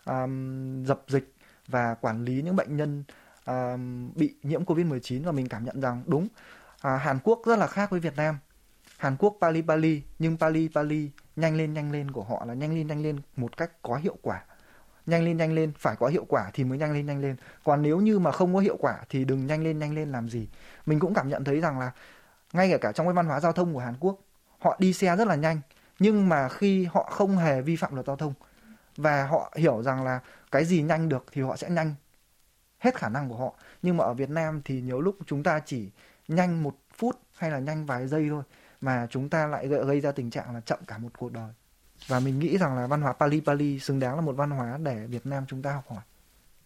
um, 0.06 0.84
dập 0.86 1.02
dịch 1.08 1.34
và 1.68 1.96
quản 2.02 2.26
lý 2.26 2.42
những 2.42 2.56
bệnh 2.56 2.78
nhân 2.78 3.04
um, 3.46 4.14
bị 4.16 4.36
nhiễm 4.44 4.64
Covid-19 4.64 5.24
và 5.24 5.32
mình 5.32 5.50
cảm 5.50 5.66
nhận 5.66 5.82
rằng 5.82 6.04
đúng 6.06 6.24
uh, 6.24 7.02
Hàn 7.02 7.20
Quốc 7.24 7.42
rất 7.46 7.60
là 7.60 7.68
khác 7.68 7.90
với 7.90 8.00
Việt 8.00 8.16
Nam. 8.16 8.38
Hàn 8.98 9.16
Quốc 9.20 9.38
Pali 9.42 9.62
Pali 9.62 10.02
nhưng 10.20 10.38
Pali 10.38 10.70
Pali 10.76 11.10
nhanh 11.36 11.56
lên 11.56 11.74
nhanh 11.74 11.92
lên 11.92 12.12
của 12.12 12.24
họ 12.24 12.46
là 12.46 12.54
nhanh 12.54 12.76
lên 12.76 12.88
nhanh 12.88 13.04
lên 13.04 13.20
một 13.36 13.58
cách 13.58 13.72
có 13.82 13.96
hiệu 13.96 14.18
quả 14.22 14.44
nhanh 15.06 15.24
lên 15.26 15.38
nhanh 15.38 15.54
lên 15.54 15.72
phải 15.78 15.96
có 15.96 16.08
hiệu 16.08 16.26
quả 16.30 16.52
thì 16.54 16.64
mới 16.64 16.78
nhanh 16.78 16.94
lên 16.94 17.06
nhanh 17.06 17.22
lên. 17.22 17.36
Còn 17.64 17.82
nếu 17.82 18.00
như 18.00 18.20
mà 18.20 18.32
không 18.32 18.54
có 18.54 18.60
hiệu 18.60 18.78
quả 18.80 19.00
thì 19.10 19.26
đừng 19.26 19.48
nhanh 19.48 19.64
lên 19.64 19.80
nhanh 19.80 19.96
lên 19.96 20.12
làm 20.12 20.30
gì. 20.30 20.48
Mình 20.86 21.00
cũng 21.00 21.14
cảm 21.14 21.30
nhận 21.30 21.44
thấy 21.44 21.62
rằng 21.62 21.80
là 21.80 21.92
ngay 22.54 22.70
cả, 22.72 22.78
cả 22.78 22.92
trong 22.92 23.08
cái 23.08 23.14
văn 23.14 23.26
hóa 23.26 23.40
giao 23.40 23.54
thông 23.54 23.74
của 23.74 23.80
Hàn 23.80 23.96
Quốc 24.00 24.20
họ 24.60 24.76
đi 24.80 24.94
xe 24.94 25.16
rất 25.16 25.28
là 25.28 25.36
nhanh 25.36 25.62
nhưng 26.00 26.30
mà 26.30 26.50
khi 26.50 26.86
họ 26.86 27.04
không 27.04 27.38
hề 27.38 27.62
vi 27.62 27.76
phạm 27.76 27.94
luật 27.94 28.08
giao 28.08 28.16
thông 28.16 28.34
và 28.98 29.26
họ 29.26 29.54
hiểu 29.56 29.84
rằng 29.84 30.04
là 30.04 30.20
cái 30.52 30.66
gì 30.66 30.82
nhanh 30.82 31.10
được 31.10 31.26
thì 31.32 31.42
họ 31.42 31.56
sẽ 31.56 31.70
nhanh 31.70 31.96
hết 32.80 32.96
khả 32.96 33.10
năng 33.10 33.30
của 33.30 33.36
họ. 33.36 33.54
Nhưng 33.82 33.98
mà 33.98 34.04
ở 34.04 34.14
Việt 34.14 34.30
Nam 34.30 34.62
thì 34.66 34.82
nhiều 34.82 35.02
lúc 35.02 35.18
chúng 35.26 35.44
ta 35.44 35.60
chỉ 35.66 35.92
nhanh 36.28 36.64
một 36.64 36.76
phút 36.94 37.20
hay 37.34 37.52
là 37.52 37.60
nhanh 37.60 37.86
vài 37.86 38.08
giây 38.08 38.28
thôi 38.30 38.44
mà 38.82 39.08
chúng 39.10 39.30
ta 39.30 39.48
lại 39.48 39.68
gây, 39.68 39.86
gây 39.86 40.02
ra 40.02 40.12
tình 40.12 40.30
trạng 40.30 40.54
là 40.54 40.62
chậm 40.62 40.80
cả 40.88 40.98
một 40.98 41.10
cuộc 41.18 41.32
đời 41.32 41.54
và 42.08 42.20
mình 42.20 42.40
nghĩ 42.40 42.58
rằng 42.58 42.76
là 42.76 42.88
văn 42.88 43.02
hóa 43.02 43.14
Pali 43.14 43.42
Pali 43.46 43.80
xứng 43.80 44.00
đáng 44.00 44.16
là 44.16 44.22
một 44.22 44.36
văn 44.36 44.50
hóa 44.52 44.78
để 44.84 45.06
Việt 45.08 45.26
Nam 45.26 45.44
chúng 45.48 45.62
ta 45.62 45.74
học 45.74 45.84
hỏi. 45.90 46.02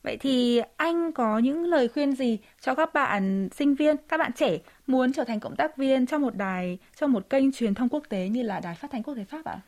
Vậy 0.03 0.17
thì 0.17 0.61
anh 0.77 1.11
có 1.11 1.39
những 1.39 1.63
lời 1.63 1.87
khuyên 1.87 2.15
gì 2.15 2.39
cho 2.61 2.75
các 2.75 2.93
bạn 2.93 3.49
sinh 3.55 3.75
viên, 3.75 3.95
các 4.09 4.17
bạn 4.17 4.31
trẻ 4.33 4.57
muốn 4.87 5.13
trở 5.13 5.23
thành 5.23 5.39
cộng 5.39 5.55
tác 5.55 5.77
viên 5.77 6.05
trong 6.05 6.21
một 6.21 6.35
đài, 6.35 6.77
trong 6.95 7.11
một 7.11 7.29
kênh 7.29 7.51
truyền 7.51 7.73
thông 7.73 7.89
quốc 7.89 8.03
tế 8.09 8.29
như 8.29 8.43
là 8.43 8.59
Đài 8.59 8.75
Phát 8.75 8.91
thanh 8.91 9.03
Quốc 9.03 9.13
tế 9.15 9.25
Pháp 9.25 9.45
ạ? 9.45 9.61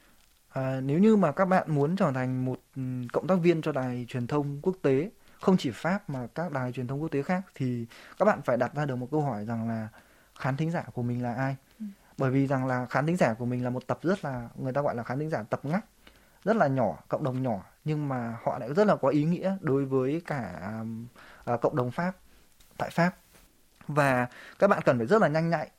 À, 0.49 0.81
nếu 0.83 0.99
như 0.99 1.15
mà 1.15 1.31
các 1.31 1.45
bạn 1.45 1.75
muốn 1.75 1.95
trở 1.95 2.11
thành 2.11 2.45
một 2.45 2.61
ừ, 2.75 2.81
cộng 3.13 3.27
tác 3.27 3.35
viên 3.41 3.61
cho 3.61 3.71
đài 3.71 4.05
truyền 4.09 4.27
thông 4.27 4.59
quốc 4.61 4.75
tế, 4.81 5.09
không 5.39 5.57
chỉ 5.57 5.71
Pháp 5.73 6.09
mà 6.09 6.27
các 6.35 6.51
đài 6.51 6.71
truyền 6.71 6.87
thông 6.87 7.01
quốc 7.01 7.11
tế 7.11 7.21
khác 7.21 7.41
thì 7.55 7.85
các 8.17 8.25
bạn 8.25 8.41
phải 8.45 8.57
đặt 8.57 8.75
ra 8.75 8.85
được 8.85 8.95
một 8.95 9.07
câu 9.11 9.21
hỏi 9.21 9.45
rằng 9.45 9.67
là 9.69 9.87
khán 10.39 10.57
thính 10.57 10.71
giả 10.71 10.83
của 10.93 11.01
mình 11.01 11.23
là 11.23 11.33
ai? 11.33 11.55
Bởi 12.19 12.31
vì 12.31 12.47
rằng 12.47 12.67
là 12.67 12.85
khán 12.85 13.05
thính 13.05 13.17
giả 13.17 13.33
của 13.33 13.45
mình 13.45 13.63
là 13.63 13.69
một 13.69 13.87
tập 13.87 13.99
rất 14.01 14.25
là 14.25 14.49
người 14.55 14.73
ta 14.73 14.81
gọi 14.81 14.95
là 14.95 15.03
khán 15.03 15.19
thính 15.19 15.29
giả 15.29 15.43
tập 15.43 15.59
ngách 15.63 15.85
rất 16.43 16.55
là 16.55 16.67
nhỏ, 16.67 16.97
cộng 17.07 17.23
đồng 17.23 17.43
nhỏ 17.43 17.65
nhưng 17.83 18.09
mà 18.09 18.37
họ 18.43 18.59
lại 18.59 18.73
rất 18.73 18.87
là 18.87 18.95
có 18.95 19.07
ý 19.07 19.23
nghĩa 19.23 19.57
đối 19.61 19.85
với 19.85 20.21
cả 20.25 20.73
uh, 21.53 21.61
cộng 21.61 21.75
đồng 21.75 21.91
Pháp 21.91 22.15
tại 22.77 22.89
Pháp. 22.89 23.15
Và 23.87 24.27
các 24.59 24.67
bạn 24.67 24.81
cần 24.85 24.97
phải 24.97 25.07
rất 25.07 25.21
là 25.21 25.27
nhanh 25.27 25.49
nhạy. 25.49 25.69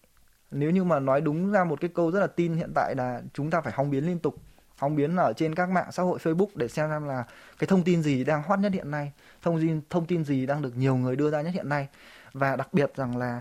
Nếu 0.50 0.70
như 0.70 0.85
mà 0.85 1.00
nói 1.00 1.20
đúng 1.20 1.52
ra 1.52 1.64
một 1.64 1.80
cái 1.80 1.90
câu 1.94 2.11
rất 2.11 2.20
là 2.20 2.26
tin 2.26 2.54
hiện 2.54 2.73
tại 2.75 2.94
là 2.94 3.23
chúng 3.35 3.50
ta 3.50 3.61
phải 3.61 3.73
hóng 3.76 3.90
biến 3.90 4.06
liên 4.06 4.18
tục 4.18 4.35
hóng 4.76 4.97
biến 4.97 5.16
ở 5.16 5.32
trên 5.32 5.54
các 5.54 5.68
mạng 5.68 5.92
xã 5.92 6.02
hội 6.02 6.18
Facebook 6.23 6.49
để 6.54 6.68
xem 6.68 6.90
xem 6.90 7.09
là 7.09 7.25
cái 7.59 7.68
thông 7.68 7.85
tin 7.85 8.02
gì 8.02 8.25
đang 8.25 8.42
hot 8.42 8.59
nhất 8.59 8.73
hiện 8.73 8.90
nay 8.90 9.12
thông 9.42 9.61
tin 9.61 9.80
thông 9.90 10.06
tin 10.06 10.25
gì 10.25 10.47
đang 10.47 10.62
được 10.62 10.76
nhiều 10.76 10.97
người 10.97 11.16
đưa 11.16 11.30
ra 11.30 11.42
nhất 11.42 11.54
hiện 11.54 11.68
nay. 11.68 11.88
Và 12.32 12.56
đặc 12.56 12.68
biệt 12.73 12.97
rằng 12.97 13.16
là 13.16 13.40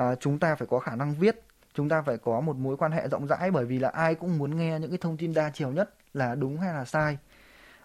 uh, 0.00 0.20
chúng 0.20 0.38
ta 0.38 0.54
phải 0.54 0.68
có 0.70 0.78
khả 0.78 0.96
năng 0.96 1.14
viết 1.14 1.42
chúng 1.74 1.88
ta 1.88 2.02
phải 2.02 2.18
có 2.18 2.40
một 2.40 2.56
mối 2.56 2.76
quan 2.76 2.92
hệ 2.92 3.08
rộng 3.08 3.26
rãi 3.26 3.50
bởi 3.50 3.64
vì 3.64 3.78
là 3.78 3.88
ai 3.88 4.14
cũng 4.14 4.38
muốn 4.38 4.56
nghe 4.56 4.78
những 4.78 4.90
cái 4.90 4.98
thông 4.98 5.16
tin 5.16 5.34
đa 5.34 5.50
chiều 5.50 5.70
nhất 5.70 5.94
là 6.14 6.34
đúng 6.34 6.58
hay 6.58 6.74
là 6.74 6.84
sai. 6.84 7.18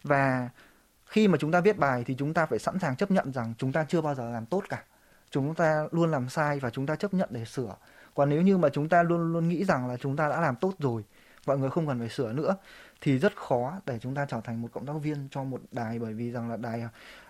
Và 0.03 0.50
khi 1.05 1.27
mà 1.27 1.38
chúng 1.38 1.51
ta 1.51 1.62
viết 1.62 1.77
bài 1.77 2.03
thì 2.05 2.15
chúng 2.19 2.34
ta 2.34 2.46
phải 2.46 2.60
sẵn 2.60 2.79
sàng 2.79 2.96
chấp 2.96 3.12
nhận 3.12 3.34
rằng 3.34 3.53
chúng 3.58 3.72
ta 3.72 3.86
chưa 3.89 4.01
bao 4.01 4.15
giờ 4.15 4.31
làm 4.31 4.46
tốt 4.46 4.63
cả. 4.69 4.84
Chúng 5.31 5.55
ta 5.55 5.88
luôn 5.91 6.12
làm 6.12 6.29
sai 6.29 6.60
và 6.60 6.69
chúng 6.69 6.86
ta 6.86 6.96
chấp 6.96 7.13
nhận 7.13 7.29
để 7.31 7.46
sửa. 7.46 7.75
Còn 8.15 8.29
nếu 8.29 8.41
như 8.41 8.58
mà 8.58 8.69
chúng 8.69 8.89
ta 8.89 9.03
luôn 9.03 9.34
luôn 9.34 9.50
nghĩ 9.50 9.65
rằng 9.65 9.88
là 9.88 9.98
chúng 9.98 10.15
ta 10.15 10.29
đã 10.29 10.41
làm 10.41 10.55
tốt 10.55 10.74
rồi, 10.79 11.03
mọi 11.46 11.58
người 11.58 11.69
không 11.69 11.88
cần 11.88 12.00
phải 12.00 12.10
sửa 12.10 12.34
nữa, 12.34 12.55
thì 13.01 13.17
rất 13.19 13.36
khó 13.36 13.74
để 13.86 14.00
chúng 14.00 14.15
ta 14.15 14.25
trở 14.25 14.41
thành 14.43 14.62
một 14.62 14.67
cộng 14.74 14.86
tác 14.86 14.93
viên 15.01 15.27
cho 15.31 15.43
một 15.43 15.62
đài 15.72 16.00
bởi 16.00 16.13
vì 16.13 16.31
rằng 16.31 16.50
là 16.50 16.58
đài 16.58 16.84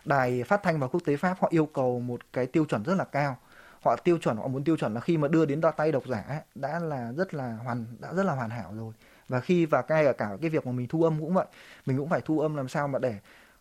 đài 0.05 0.43
phát 0.43 0.63
thanh 0.63 0.79
và 0.79 0.87
quốc 0.87 0.99
tế 1.05 1.17
pháp 1.17 1.37
họ 1.41 1.47
yêu 1.51 1.65
cầu 1.65 1.99
một 1.99 2.21
cái 2.33 2.45
tiêu 2.45 2.65
chuẩn 2.65 2.83
rất 2.83 2.95
là 2.95 3.03
cao 3.03 3.37
họ 3.81 3.95
tiêu 3.95 4.17
chuẩn 4.17 4.37
họ 4.37 4.47
muốn 4.47 4.63
tiêu 4.63 4.77
chuẩn 4.77 4.93
là 4.93 5.01
khi 5.01 5.17
mà 5.17 5.27
đưa 5.27 5.45
đến 5.45 5.61
tay 5.77 5.91
độc 5.91 6.07
giả 6.07 6.41
đã 6.55 6.79
là 6.79 7.11
rất 7.17 7.33
là 7.33 7.57
hoàn 7.63 7.85
đã 7.99 8.13
rất 8.13 8.23
là 8.23 8.33
hoàn 8.33 8.49
hảo 8.49 8.73
rồi. 8.75 8.93
Và 9.27 9.39
khi 9.39 9.65
và 9.65 9.83
ngay 9.89 10.13
cả 10.17 10.29
cái 10.41 10.49
việc 10.49 10.65
mà 10.65 10.71
mình 10.71 10.87
thu 10.87 11.03
âm 11.03 11.19
cũng 11.19 11.33
vậy 11.33 11.45
mình 11.85 11.97
cũng 11.97 12.09
phải 12.09 12.21
thu 12.25 12.39
âm 12.39 12.55
làm 12.55 12.67
sao 12.67 12.87
mà 12.87 12.99
để 12.99 13.15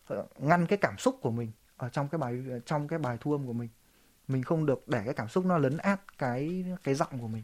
ờ, 0.06 0.25
ngăn 0.38 0.66
cái 0.66 0.78
cảm 0.78 0.98
xúc 0.98 1.18
của 1.22 1.30
mình 1.30 1.50
ở 1.76 1.88
trong 1.88 2.08
cái 2.08 2.18
bài 2.18 2.42
trong 2.66 2.88
cái 2.88 2.98
bài 2.98 3.16
thu 3.20 3.32
âm 3.32 3.46
của 3.46 3.52
mình. 3.52 3.68
Mình 4.28 4.42
không 4.42 4.66
được 4.66 4.88
để 4.88 5.02
cái 5.04 5.14
cảm 5.14 5.28
xúc 5.28 5.44
nó 5.46 5.58
lấn 5.58 5.76
át 5.76 6.18
cái 6.18 6.64
cái 6.84 6.94
giọng 6.94 7.18
của 7.20 7.28
mình. 7.28 7.42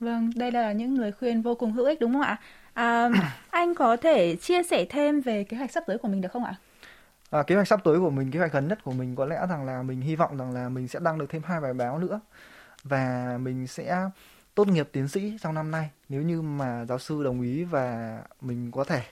Vâng 0.00 0.30
đây 0.36 0.52
là 0.52 0.72
những 0.72 0.98
lời 0.98 1.12
khuyên 1.12 1.42
vô 1.42 1.54
cùng 1.54 1.72
hữu 1.72 1.86
ích 1.86 2.00
đúng 2.00 2.12
không 2.12 2.22
ạ? 2.22 2.40
À, 2.74 3.10
anh 3.50 3.74
có 3.74 3.96
thể 3.96 4.36
chia 4.36 4.62
sẻ 4.62 4.84
thêm 4.84 5.20
về 5.20 5.44
kế 5.44 5.56
hoạch 5.56 5.70
sắp 5.70 5.84
tới 5.86 5.98
của 5.98 6.08
mình 6.08 6.20
được 6.20 6.32
không 6.32 6.44
ạ? 6.44 6.54
À, 7.30 7.42
kế 7.42 7.54
hoạch 7.54 7.68
sắp 7.68 7.80
tới 7.84 7.98
của 7.98 8.10
mình 8.10 8.30
kế 8.30 8.38
hoạch 8.38 8.52
gần 8.52 8.68
nhất 8.68 8.78
của 8.84 8.92
mình 8.92 9.16
có 9.16 9.26
lẽ 9.26 9.46
rằng 9.50 9.64
là 9.64 9.82
mình 9.82 10.00
hy 10.00 10.16
vọng 10.16 10.36
rằng 10.36 10.52
là 10.52 10.68
mình 10.68 10.88
sẽ 10.88 10.98
đăng 11.02 11.18
được 11.18 11.26
thêm 11.28 11.42
hai 11.42 11.60
bài 11.60 11.74
báo 11.74 11.98
nữa. 11.98 12.20
Và 12.84 13.38
mình 13.40 13.66
sẽ 13.66 14.08
tốt 14.54 14.68
nghiệp 14.68 14.88
tiến 14.92 15.08
sĩ 15.08 15.36
trong 15.40 15.54
năm 15.54 15.70
nay 15.70 15.90
nếu 16.08 16.22
như 16.22 16.42
mà 16.42 16.84
giáo 16.84 16.98
sư 16.98 17.22
đồng 17.22 17.40
ý 17.40 17.64
và 17.64 18.18
mình 18.40 18.70
có 18.70 18.84
thể. 18.84 19.02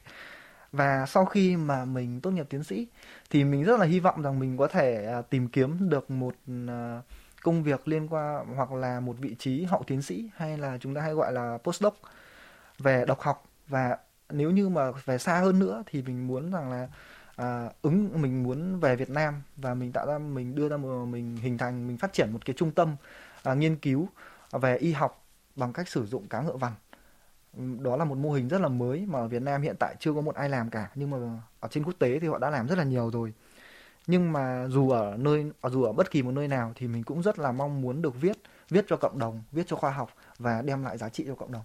Và 0.73 1.07
sau 1.07 1.25
khi 1.25 1.57
mà 1.57 1.85
mình 1.85 2.21
tốt 2.21 2.31
nghiệp 2.31 2.47
tiến 2.51 2.65
sĩ 2.65 2.87
thì 3.31 3.45
mình 3.45 3.65
rất 3.65 3.81
là 3.81 3.87
hy 3.87 4.01
vọng 4.01 4.23
rằng 4.23 4.39
mình 4.39 4.57
có 4.57 4.69
thể 4.69 5.07
à, 5.07 5.23
tìm 5.23 5.49
kiếm 5.49 5.91
được 5.91 6.11
một 6.11 6.35
à, 6.69 7.03
công 7.43 7.63
việc 7.63 7.89
liên 7.89 8.09
quan 8.09 8.55
hoặc 8.57 8.73
là 8.73 9.00
một 9.00 9.17
vị 9.19 9.37
trí 9.39 9.65
hậu 9.65 9.83
tiến 9.87 10.02
sĩ 10.02 10.31
hay 10.37 10.59
là 10.59 10.78
chúng 10.81 10.95
ta 10.95 11.00
hay 11.00 11.15
gọi 11.15 11.33
là 11.33 11.59
postdoc 11.65 11.95
về 12.78 13.04
độc 13.07 13.21
học. 13.21 13.45
Và 13.69 13.99
nếu 14.31 14.50
như 14.50 14.69
mà 14.69 14.91
về 15.04 15.19
xa 15.19 15.39
hơn 15.39 15.59
nữa 15.59 15.83
thì 15.87 16.02
mình 16.02 16.26
muốn 16.26 16.50
rằng 16.52 16.71
là 16.71 16.89
à, 17.39 17.71
ứng 17.83 18.23
mình 18.23 18.43
muốn 18.43 18.81
về 18.81 18.97
Việt 18.97 19.11
Nam 19.11 19.43
và 19.57 19.75
mình 19.75 19.93
tạo 19.93 20.07
ra 20.07 20.19
mình 20.19 20.55
đưa 20.55 20.69
ra 20.69 20.77
một 20.77 21.05
mình 21.05 21.37
hình 21.37 21.59
thành 21.59 21.89
mình 21.89 21.99
phát 21.99 22.13
triển 22.13 22.33
một 22.33 22.45
cái 22.45 22.55
trung 22.57 22.71
tâm 22.71 22.97
à, 23.43 23.55
nghiên 23.55 23.77
cứu 23.77 24.09
về 24.53 24.77
y 24.77 24.93
học 24.93 25.25
bằng 25.57 25.73
cách 25.73 25.89
sử 25.89 26.07
dụng 26.07 26.29
cá 26.29 26.41
ngựa 26.43 26.57
vằn. 26.57 26.73
Đó 27.83 27.97
là 27.97 28.05
một 28.05 28.19
mô 28.19 28.33
hình 28.33 28.49
rất 28.49 28.61
là 28.61 28.69
mới 28.69 29.07
mà 29.07 29.19
ở 29.19 29.29
Việt 29.29 29.43
Nam 29.43 29.63
hiện 29.63 29.77
tại 29.79 29.97
chưa 30.01 30.13
có 30.15 30.21
một 30.21 30.35
ai 30.35 30.49
làm 30.49 30.71
cả 30.71 30.91
nhưng 30.95 31.11
mà 31.11 31.17
ở 31.61 31.69
trên 31.69 31.85
quốc 31.85 31.95
tế 31.99 32.19
thì 32.21 32.29
họ 32.29 32.39
đã 32.39 32.51
làm 32.51 32.69
rất 32.69 32.79
là 32.79 32.85
nhiều 32.85 33.11
rồi. 33.11 33.33
Nhưng 34.07 34.33
mà 34.33 34.67
dù 34.69 34.91
ở 34.91 35.17
nơi 35.17 35.51
dù 35.71 35.83
ở 35.83 35.93
bất 35.93 36.11
kỳ 36.11 36.23
một 36.23 36.31
nơi 36.33 36.49
nào 36.49 36.73
thì 36.75 36.89
mình 36.89 37.05
cũng 37.05 37.23
rất 37.23 37.39
là 37.39 37.53
mong 37.53 37.81
muốn 37.81 38.03
được 38.03 38.21
viết 38.21 38.37
viết 38.69 38.85
cho 38.89 38.97
cộng 38.97 39.19
đồng 39.19 39.43
viết 39.53 39.67
cho 39.67 39.77
khoa 39.77 39.91
học 39.91 40.11
và 40.39 40.63
đem 40.63 40.85
lại 40.85 40.99
giá 40.99 41.09
trị 41.09 41.25
cho 41.27 41.35
cộng 41.35 41.53
đồng. 41.53 41.65